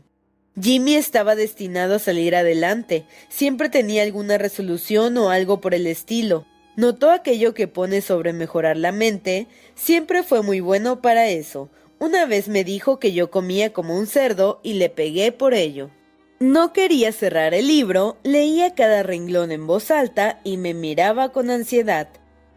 [0.60, 3.06] Jimmy estaba destinado a salir adelante.
[3.30, 6.48] Siempre tenía alguna resolución o algo por el estilo.
[6.78, 9.46] Notó aquello que pone sobre mejorar la mente.
[9.76, 11.70] Siempre fue muy bueno para eso.
[12.00, 15.92] Una vez me dijo que yo comía como un cerdo y le pegué por ello.
[16.40, 21.52] No quería cerrar el libro, leía cada renglón en voz alta y me miraba con
[21.52, 22.10] ansiedad.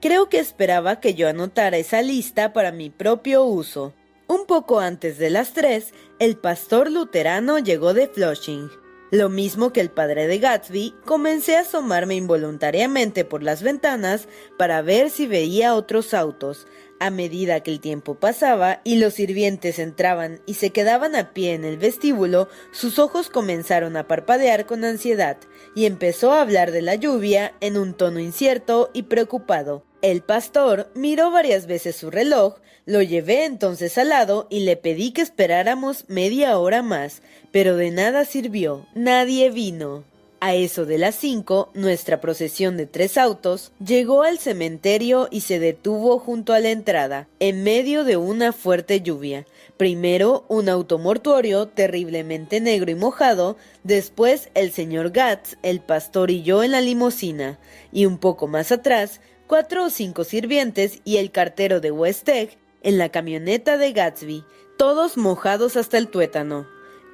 [0.07, 3.93] Creo que esperaba que yo anotara esa lista para mi propio uso.
[4.29, 8.71] Un poco antes de las tres, el pastor luterano llegó de Flushing.
[9.11, 14.81] Lo mismo que el padre de Gatsby, comencé a asomarme involuntariamente por las ventanas para
[14.81, 16.69] ver si veía otros autos.
[17.01, 21.55] A medida que el tiempo pasaba y los sirvientes entraban y se quedaban a pie
[21.55, 25.37] en el vestíbulo, sus ojos comenzaron a parpadear con ansiedad
[25.75, 29.86] y empezó a hablar de la lluvia en un tono incierto y preocupado.
[30.03, 35.11] El pastor miró varias veces su reloj, lo llevé entonces al lado y le pedí
[35.11, 40.05] que esperáramos media hora más, pero de nada sirvió, nadie vino.
[40.39, 45.59] A eso de las cinco, nuestra procesión de tres autos llegó al cementerio y se
[45.59, 49.47] detuvo junto a la entrada, en medio de una fuerte lluvia.
[49.79, 56.43] Primero un auto mortuorio terriblemente negro y mojado, después el señor Gatz, el pastor y
[56.43, 57.59] yo en la limusina,
[57.91, 62.59] y un poco más atrás, cuatro o cinco sirvientes y el cartero de West Egg
[62.83, 64.45] en la camioneta de Gatsby,
[64.77, 66.67] todos mojados hasta el tuétano.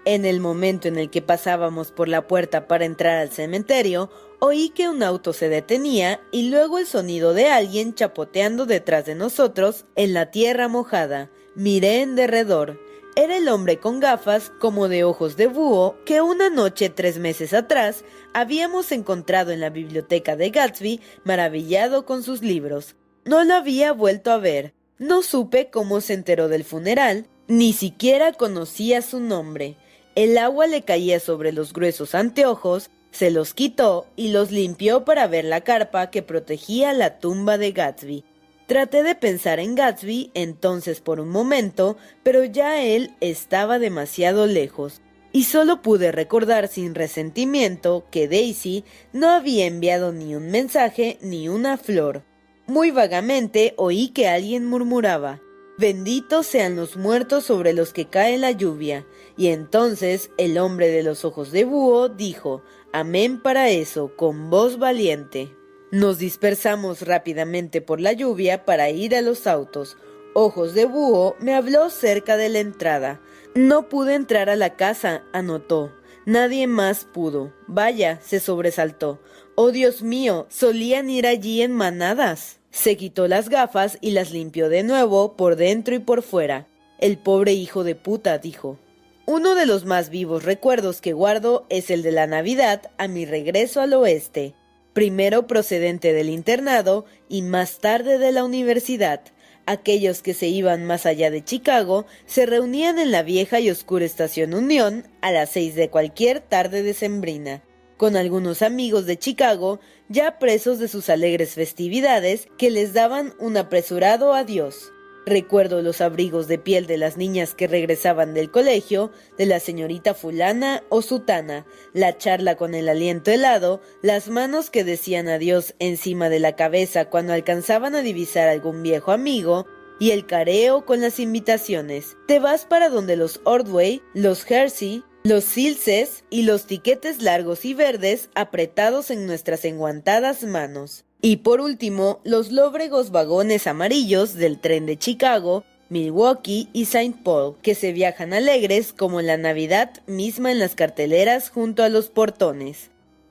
[0.05, 4.11] En el momento en el que pasábamos por la puerta para entrar al cementerio,
[4.41, 9.15] oí que un auto se detenía y luego el sonido de alguien chapoteando detrás de
[9.15, 11.31] nosotros en la tierra mojada.
[11.55, 12.81] Miré en derredor.
[13.15, 17.53] Era el hombre con gafas como de ojos de búho que una noche tres meses
[17.53, 22.97] atrás habíamos encontrado en la biblioteca de Gatsby maravillado con sus libros.
[23.27, 24.73] No lo había vuelto a ver.
[24.97, 29.77] No supe cómo se enteró del funeral, ni siquiera conocía su nombre.
[30.15, 35.27] El agua le caía sobre los gruesos anteojos, se los quitó y los limpió para
[35.27, 38.25] ver la carpa que protegía la tumba de Gatsby.
[38.73, 45.03] Traté de pensar en Gatsby entonces por un momento, pero ya él estaba demasiado lejos,
[45.31, 51.51] y solo pude recordar sin resentimiento que Daisy no había enviado ni un mensaje ni
[51.51, 52.23] una flor.
[52.67, 55.43] Muy vagamente oí que alguien murmuraba
[55.77, 59.07] Benditos sean los muertos sobre los que cae la lluvia.
[59.37, 64.79] Y entonces el hombre de los ojos de búho dijo Amén para eso, con voz
[64.79, 65.55] valiente.
[65.93, 69.99] Nos dispersamos rápidamente por la lluvia para ir a los autos.
[70.33, 73.21] Ojos de búho me habló cerca de la entrada.
[73.55, 75.93] No pude entrar a la casa, anotó.
[76.25, 77.53] Nadie más pudo.
[77.67, 79.21] Vaya, se sobresaltó.
[79.55, 82.59] Oh Dios mío, solían ir allí en manadas.
[82.71, 86.69] Se quitó las gafas y las limpió de nuevo por dentro y por fuera.
[87.01, 88.79] El pobre hijo de puta, dijo.
[89.27, 93.27] Uno de los más vivos recuerdos que guardo es el de la Navidad a mi
[93.27, 94.55] regreso al oeste,
[94.93, 99.21] primero procedente del internado y más tarde de la universidad.
[99.67, 104.05] Aquellos que se iban más allá de Chicago se reunían en la vieja y oscura
[104.05, 107.63] estación Unión a las seis de cualquier tarde decembrina
[108.03, 109.79] con algunos amigos de Chicago
[110.09, 114.91] ya presos de sus alegres festividades que les daban un apresurado adiós.
[115.25, 120.15] Recuerdo los abrigos de piel de las niñas que regresaban del colegio, de la señorita
[120.15, 126.29] fulana o sutana, la charla con el aliento helado, las manos que decían adiós encima
[126.29, 129.67] de la cabeza cuando alcanzaban a divisar algún viejo amigo,
[130.01, 132.17] y el careo con las invitaciones.
[132.27, 137.75] Te vas para donde los Ordway, los Hersey, los silces y los tiquetes largos y
[137.75, 141.05] verdes apretados en nuestras enguantadas manos.
[141.25, 147.15] Y por último, los lóbregos vagones amarillos del tren de Chicago, Milwaukee y St.
[147.23, 152.09] Paul, que se viajan alegres como la Navidad misma en las carteleras junto a los
[152.09, 152.91] portones.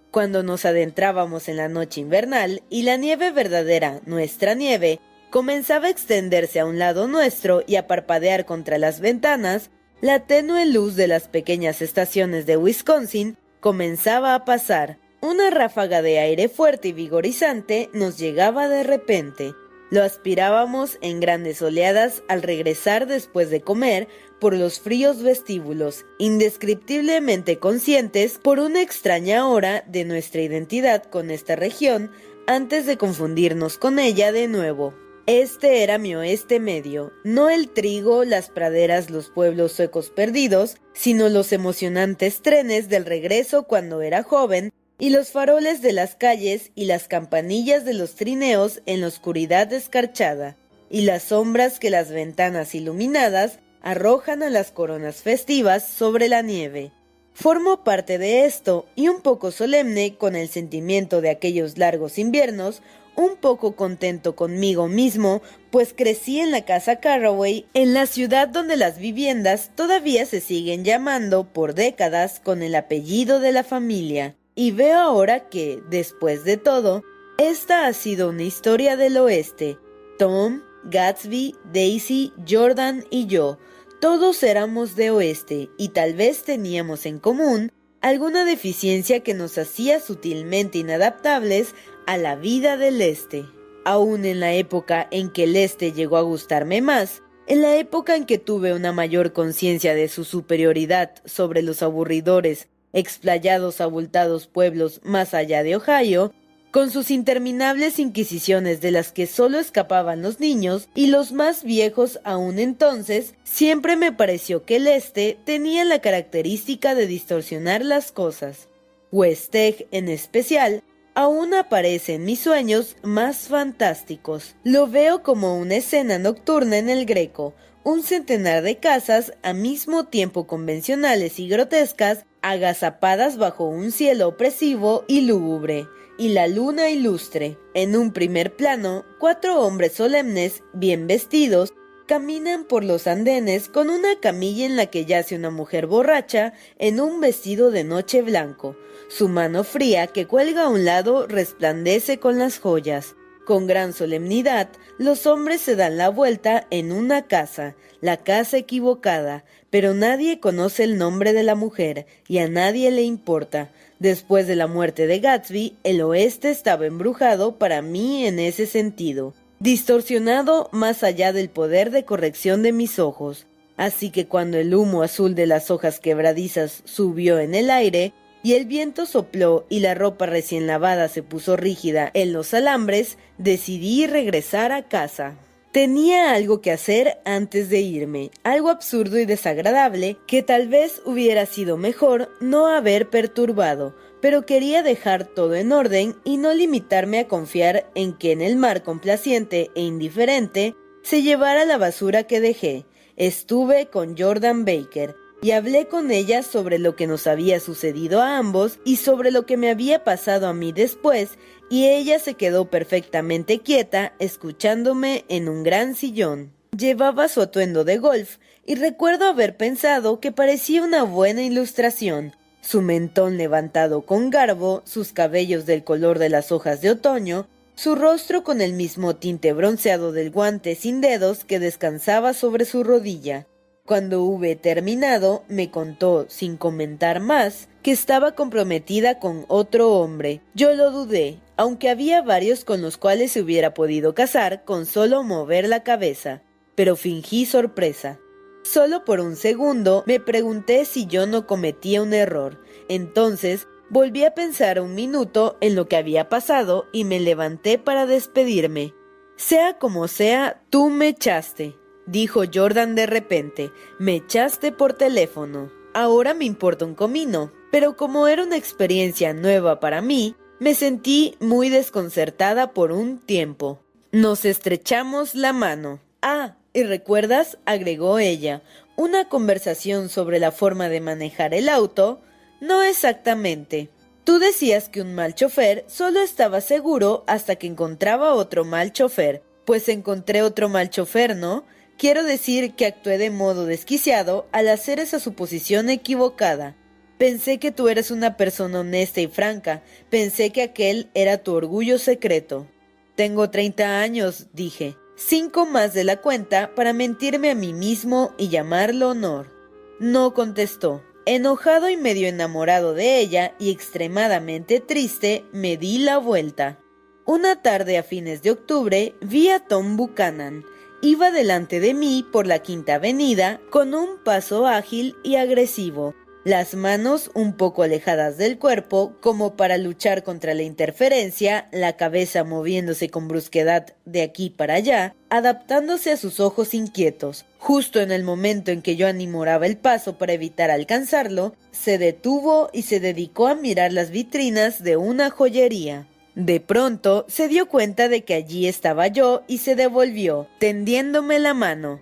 [0.10, 5.92] Cuando nos adentrábamos en la noche invernal y la nieve verdadera, nuestra nieve, comenzaba a
[5.92, 9.70] extenderse a un lado nuestro y a parpadear contra las ventanas,
[10.00, 14.98] la tenue luz de las pequeñas estaciones de Wisconsin comenzaba a pasar.
[15.22, 19.54] Una ráfaga de aire fuerte y vigorizante nos llegaba de repente.
[19.92, 24.08] Lo aspirábamos en grandes oleadas al regresar después de comer
[24.40, 31.56] por los fríos vestíbulos, indescriptiblemente conscientes por una extraña hora de nuestra identidad con esta
[31.56, 32.10] región
[32.48, 34.96] antes de confundirnos con ella de nuevo.
[35.28, 41.30] Este era mi oeste medio, no el trigo, las praderas, los pueblos suecos perdidos, sino
[41.30, 46.86] los emocionantes trenes del regreso cuando era joven y los faroles de las calles y
[46.86, 50.58] las campanillas de los trineos en la oscuridad escarchada,
[50.92, 56.92] y las sombras que las ventanas iluminadas arrojan a las coronas festivas sobre la nieve.
[57.34, 62.84] Formo parte de esto y un poco solemne con el sentimiento de aquellos largos inviernos,
[63.16, 65.42] un poco contento conmigo mismo,
[65.72, 70.86] pues crecí en la casa Carraway, en la ciudad donde las viviendas todavía se siguen
[70.86, 74.36] llamando por décadas con el apellido de la familia.
[74.56, 77.04] Y veo ahora que, después de todo,
[77.38, 79.78] esta ha sido una historia del oeste.
[80.18, 83.58] Tom, Gatsby, Daisy, Jordan y yo,
[84.02, 87.72] todos éramos de oeste y tal vez teníamos en común
[88.02, 91.76] alguna deficiencia que nos hacía sutilmente inadaptables
[92.08, 93.46] a la vida del este.
[93.86, 98.16] Aún en la época en que el este llegó a gustarme más, en la época
[98.16, 105.02] en que tuve una mayor conciencia de su superioridad sobre los aburridores explayados abultados pueblos
[105.04, 106.34] más allá de Ohio,
[106.72, 112.20] con sus interminables inquisiciones de las que solo escapaban los niños y los más viejos
[112.24, 118.70] aún entonces, siempre me pareció que el este tenía la característica de distorsionar las cosas.
[119.12, 120.82] Westeg, en especial,
[121.14, 124.56] aún aparece en mis sueños más fantásticos.
[124.64, 130.06] Lo veo como una escena nocturna en el Greco, un centenar de casas a mismo
[130.06, 135.88] tiempo convencionales y grotescas, agazapadas bajo un cielo opresivo y lúgubre,
[136.18, 137.58] y la luna ilustre.
[137.74, 141.74] En un primer plano, cuatro hombres solemnes, bien vestidos,
[142.08, 147.00] caminan por los andenes con una camilla en la que yace una mujer borracha en
[147.00, 148.76] un vestido de noche blanco.
[149.08, 153.16] Su mano fría que cuelga a un lado resplandece con las joyas.
[153.46, 159.46] Con gran solemnidad, los hombres se dan la vuelta en una casa, la casa equivocada,
[159.72, 163.72] pero nadie conoce el nombre de la mujer y a nadie le importa.
[163.98, 169.34] Después de la muerte de Gatsby, el oeste estaba embrujado para mí en ese sentido,
[169.60, 173.48] distorsionado más allá del poder de corrección de mis ojos.
[173.78, 178.14] Así que cuando el humo azul de las hojas quebradizas subió en el aire,
[178.44, 183.18] y el viento sopló y la ropa recién lavada se puso rígida en los alambres,
[183.38, 185.36] decidí regresar a casa.
[185.72, 191.46] Tenía algo que hacer antes de irme, algo absurdo y desagradable que tal vez hubiera
[191.46, 197.28] sido mejor no haber perturbado, pero quería dejar todo en orden y no limitarme a
[197.30, 202.86] confiar en que en el mar complaciente e indiferente se llevara la basura que dejé.
[203.16, 208.38] Estuve con Jordan Baker, y hablé con ella sobre lo que nos había sucedido a
[208.38, 211.32] ambos y sobre lo que me había pasado a mí después,
[211.70, 216.52] y ella se quedó perfectamente quieta escuchándome en un gran sillón.
[216.78, 222.36] Llevaba su atuendo de golf, y recuerdo haber pensado que parecía una buena ilustración.
[222.62, 227.96] Su mentón levantado con garbo, sus cabellos del color de las hojas de otoño, su
[227.96, 233.48] rostro con el mismo tinte bronceado del guante sin dedos que descansaba sobre su rodilla.
[233.92, 240.40] Cuando hube terminado, me contó, sin comentar más, que estaba comprometida con otro hombre.
[240.54, 245.24] Yo lo dudé, aunque había varios con los cuales se hubiera podido casar con solo
[245.24, 246.42] mover la cabeza,
[246.74, 248.18] pero fingí sorpresa.
[248.64, 252.64] Solo por un segundo me pregunté si yo no cometía un error.
[252.88, 258.06] Entonces volví a pensar un minuto en lo que había pasado y me levanté para
[258.06, 258.94] despedirme.
[259.36, 261.81] Sea como sea, tú me echaste
[262.12, 263.72] dijo Jordan de repente.
[263.98, 265.72] Me echaste por teléfono.
[265.94, 267.52] Ahora me importa un comino.
[267.72, 273.80] Pero como era una experiencia nueva para mí, me sentí muy desconcertada por un tiempo.
[274.12, 276.02] Nos estrechamos la mano.
[276.22, 277.58] Ah, ¿y recuerdas?
[277.66, 278.62] agregó ella.
[278.98, 282.20] ¿Una conversación sobre la forma de manejar el auto?
[282.60, 283.90] No exactamente.
[284.26, 289.42] Tú decías que un mal chofer solo estaba seguro hasta que encontraba otro mal chofer.
[289.66, 291.64] Pues encontré otro mal chofer, ¿no?
[292.02, 296.76] Quiero decir que actué de modo desquiciado al hacer esa suposición equivocada.
[297.20, 302.00] Pensé que tú eres una persona honesta y franca, pensé que aquel era tu orgullo
[302.00, 302.68] secreto.
[303.14, 308.50] Tengo treinta años, dije, cinco más de la cuenta para mentirme a mí mismo y
[308.50, 309.52] llamarlo honor.
[310.00, 311.04] No contestó.
[311.28, 316.80] Enojado y medio enamorado de ella y extremadamente triste, me di la vuelta.
[317.28, 320.66] Una tarde a fines de octubre vi a Tom Buchanan.
[321.04, 326.76] Iba delante de mí por la Quinta Avenida con un paso ágil y agresivo, las
[326.76, 333.10] manos un poco alejadas del cuerpo como para luchar contra la interferencia, la cabeza moviéndose
[333.10, 337.46] con brusquedad de aquí para allá, adaptándose a sus ojos inquietos.
[337.58, 342.70] Justo en el momento en que yo animoraba el paso para evitar alcanzarlo, se detuvo
[342.74, 346.06] y se dedicó a mirar las vitrinas de una joyería.
[346.36, 351.54] De pronto se dio cuenta de que allí estaba yo y se devolvió, tendiéndome la
[351.54, 352.00] mano.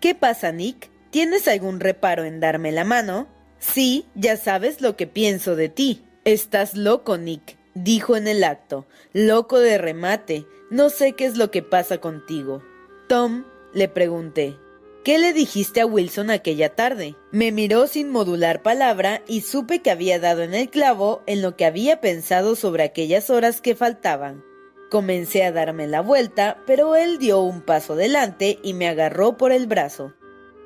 [0.00, 0.90] ¿Qué pasa, Nick?
[1.10, 3.26] ¿Tienes algún reparo en darme la mano?
[3.58, 6.04] Sí, ya sabes lo que pienso de ti.
[6.24, 8.86] Estás loco, Nick, dijo en el acto.
[9.12, 10.46] Loco de remate.
[10.70, 12.62] No sé qué es lo que pasa contigo.
[13.08, 14.56] Tom, le pregunté.
[15.04, 17.16] ¿Qué le dijiste a Wilson aquella tarde?
[17.32, 21.56] Me miró sin modular palabra y supe que había dado en el clavo en lo
[21.56, 24.44] que había pensado sobre aquellas horas que faltaban.
[24.90, 29.52] Comencé a darme la vuelta, pero él dio un paso adelante y me agarró por
[29.52, 30.12] el brazo.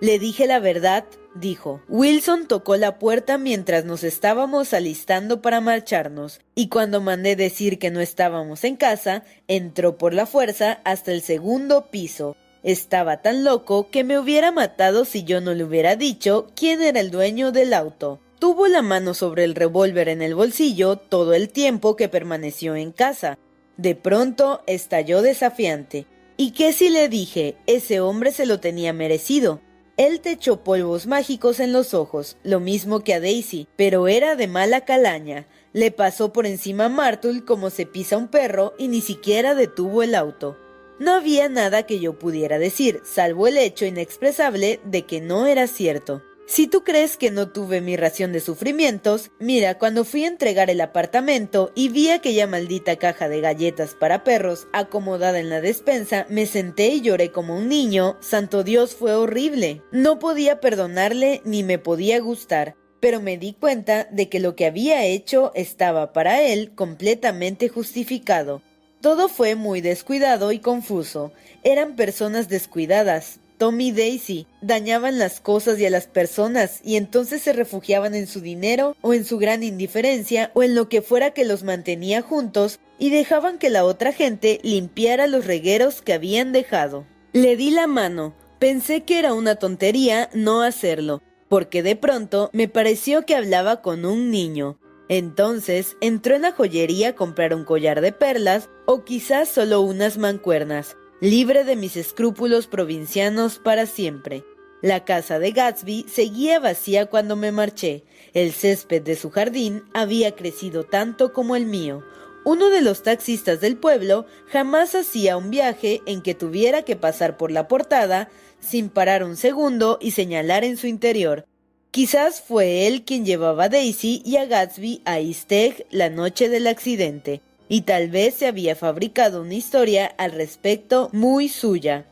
[0.00, 1.04] Le dije la verdad,
[1.36, 1.80] dijo.
[1.88, 7.92] Wilson tocó la puerta mientras nos estábamos alistando para marcharnos, y cuando mandé decir que
[7.92, 12.36] no estábamos en casa, entró por la fuerza hasta el segundo piso.
[12.64, 16.98] Estaba tan loco que me hubiera matado si yo no le hubiera dicho quién era
[16.98, 18.20] el dueño del auto.
[18.38, 22.90] Tuvo la mano sobre el revólver en el bolsillo todo el tiempo que permaneció en
[22.90, 23.38] casa.
[23.76, 26.06] De pronto estalló desafiante.
[26.38, 27.56] ¿Y qué si le dije?
[27.66, 29.60] Ese hombre se lo tenía merecido.
[29.98, 34.36] Él te echó polvos mágicos en los ojos, lo mismo que a Daisy, pero era
[34.36, 35.46] de mala calaña.
[35.74, 40.02] Le pasó por encima a Martul como se pisa un perro y ni siquiera detuvo
[40.02, 40.56] el auto.
[40.98, 45.66] No había nada que yo pudiera decir, salvo el hecho inexpresable de que no era
[45.66, 46.22] cierto.
[46.46, 50.68] Si tú crees que no tuve mi ración de sufrimientos, mira, cuando fui a entregar
[50.68, 56.26] el apartamento y vi aquella maldita caja de galletas para perros acomodada en la despensa,
[56.28, 58.18] me senté y lloré como un niño.
[58.20, 59.82] Santo Dios, fue horrible.
[59.90, 64.66] No podía perdonarle ni me podía gustar, pero me di cuenta de que lo que
[64.66, 68.60] había hecho estaba para él completamente justificado.
[69.04, 71.30] Todo fue muy descuidado y confuso.
[71.62, 77.42] Eran personas descuidadas, Tom y Daisy dañaban las cosas y a las personas y entonces
[77.42, 81.32] se refugiaban en su dinero o en su gran indiferencia o en lo que fuera
[81.32, 86.52] que los mantenía juntos y dejaban que la otra gente limpiara los regueros que habían
[86.52, 87.04] dejado.
[87.34, 88.34] Le di la mano.
[88.58, 94.06] Pensé que era una tontería no hacerlo, porque de pronto me pareció que hablaba con
[94.06, 94.78] un niño.
[95.08, 100.18] Entonces entró en la joyería a comprar un collar de perlas o quizás solo unas
[100.18, 104.44] mancuernas libre de mis escrúpulos provincianos para siempre.
[104.82, 108.04] La casa de Gatsby seguía vacía cuando me marché.
[108.34, 112.02] El césped de su jardín había crecido tanto como el mío.
[112.44, 117.38] Uno de los taxistas del pueblo jamás hacía un viaje en que tuviera que pasar
[117.38, 118.28] por la portada
[118.60, 121.46] sin parar un segundo y señalar en su interior.
[121.94, 125.52] Quizás fue él quien llevaba a Daisy y a Gatsby a East
[125.92, 131.48] la noche del accidente y tal vez se había fabricado una historia al respecto muy
[131.48, 132.04] suya.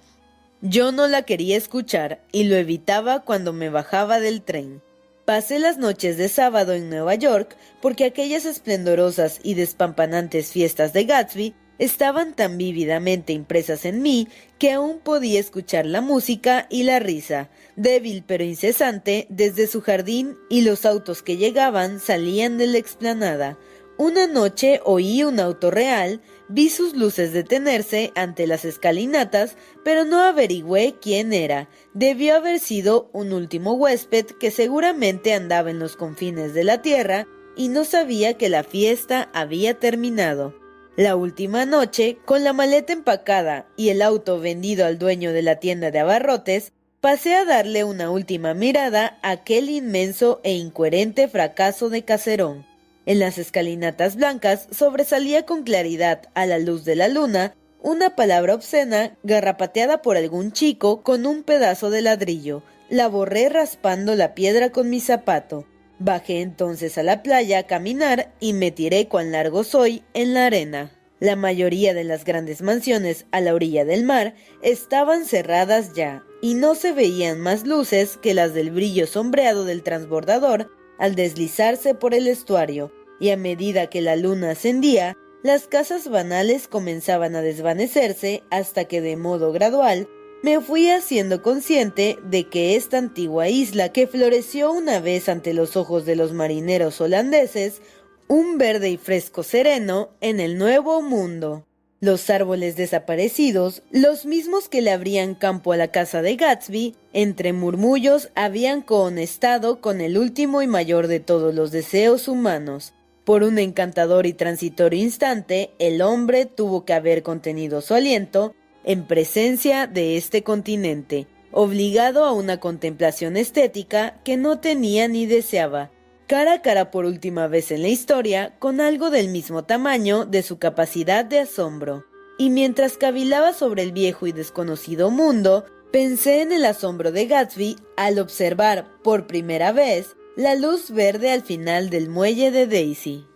[0.60, 4.82] Yo no la quería escuchar y lo evitaba cuando me bajaba del tren.
[5.24, 11.06] Pasé las noches de sábado en Nueva York porque aquellas esplendorosas y despampanantes fiestas de
[11.06, 16.98] Gatsby estaban tan vívidamente impresas en mí que aún podía escuchar la música y la
[16.98, 22.78] risa, débil pero incesante, desde su jardín y los autos que llegaban salían de la
[22.78, 23.58] explanada.
[23.98, 30.20] Una noche oí un auto real, vi sus luces detenerse ante las escalinatas, pero no
[30.20, 31.68] averigüé quién era.
[31.92, 37.26] Debió haber sido un último huésped que seguramente andaba en los confines de la tierra
[37.54, 40.61] y no sabía que la fiesta había terminado.
[40.96, 45.56] La última noche, con la maleta empacada y el auto vendido al dueño de la
[45.56, 51.88] tienda de abarrotes, pasé a darle una última mirada a aquel inmenso e incoherente fracaso
[51.88, 52.66] de caserón.
[53.06, 58.54] En las escalinatas blancas sobresalía con claridad, a la luz de la luna, una palabra
[58.54, 62.62] obscena garrapateada por algún chico con un pedazo de ladrillo.
[62.90, 65.66] La borré raspando la piedra con mi zapato.
[66.04, 70.46] Bajé entonces a la playa a caminar y me tiré cuan largo soy en la
[70.46, 70.90] arena.
[71.20, 76.54] La mayoría de las grandes mansiones a la orilla del mar estaban cerradas ya, y
[76.54, 82.14] no se veían más luces que las del brillo sombreado del transbordador al deslizarse por
[82.14, 88.42] el estuario, y a medida que la luna ascendía, las casas banales comenzaban a desvanecerse
[88.50, 90.08] hasta que de modo gradual
[90.42, 95.76] me fui haciendo consciente de que esta antigua isla que floreció una vez ante los
[95.76, 97.80] ojos de los marineros holandeses,
[98.26, 101.64] un verde y fresco sereno en el nuevo mundo.
[102.00, 107.52] Los árboles desaparecidos, los mismos que le abrían campo a la casa de Gatsby, entre
[107.52, 112.92] murmullos habían cohonestado con el último y mayor de todos los deseos humanos.
[113.22, 119.06] Por un encantador y transitorio instante, el hombre tuvo que haber contenido su aliento en
[119.06, 125.90] presencia de este continente, obligado a una contemplación estética que no tenía ni deseaba,
[126.26, 130.42] cara a cara por última vez en la historia con algo del mismo tamaño de
[130.42, 132.04] su capacidad de asombro.
[132.38, 137.76] Y mientras cavilaba sobre el viejo y desconocido mundo, pensé en el asombro de Gatsby
[137.96, 143.26] al observar por primera vez la luz verde al final del muelle de Daisy.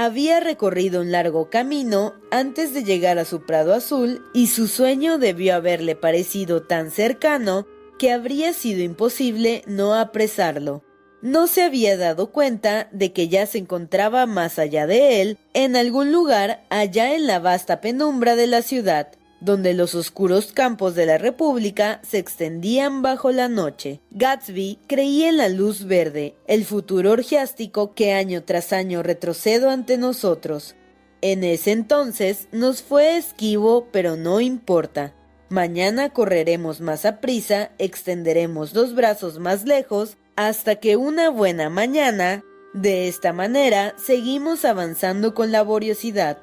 [0.00, 5.18] Había recorrido un largo camino antes de llegar a su prado azul y su sueño
[5.18, 7.66] debió haberle parecido tan cercano
[7.98, 10.84] que habría sido imposible no apresarlo.
[11.20, 15.74] No se había dado cuenta de que ya se encontraba más allá de él, en
[15.74, 21.06] algún lugar allá en la vasta penumbra de la ciudad, donde los oscuros campos de
[21.06, 24.00] la República se extendían bajo la noche.
[24.10, 29.96] Gatsby creía en la luz verde, el futuro orgiástico que año tras año retrocedo ante
[29.96, 30.74] nosotros.
[31.20, 35.14] En ese entonces nos fue esquivo, pero no importa.
[35.48, 42.44] Mañana correremos más a prisa, extenderemos los brazos más lejos, hasta que una buena mañana,
[42.74, 46.38] de esta manera seguimos avanzando con laboriosidad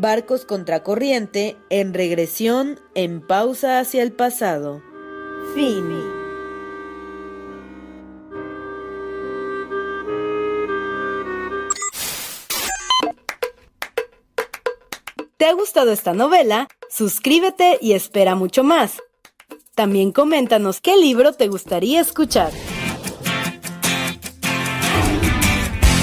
[0.00, 4.82] barcos contracorriente, en regresión, en pausa hacia el pasado.
[5.54, 6.20] Fin.
[15.36, 16.68] ¿Te ha gustado esta novela?
[16.90, 19.02] Suscríbete y espera mucho más.
[19.74, 22.52] También coméntanos qué libro te gustaría escuchar.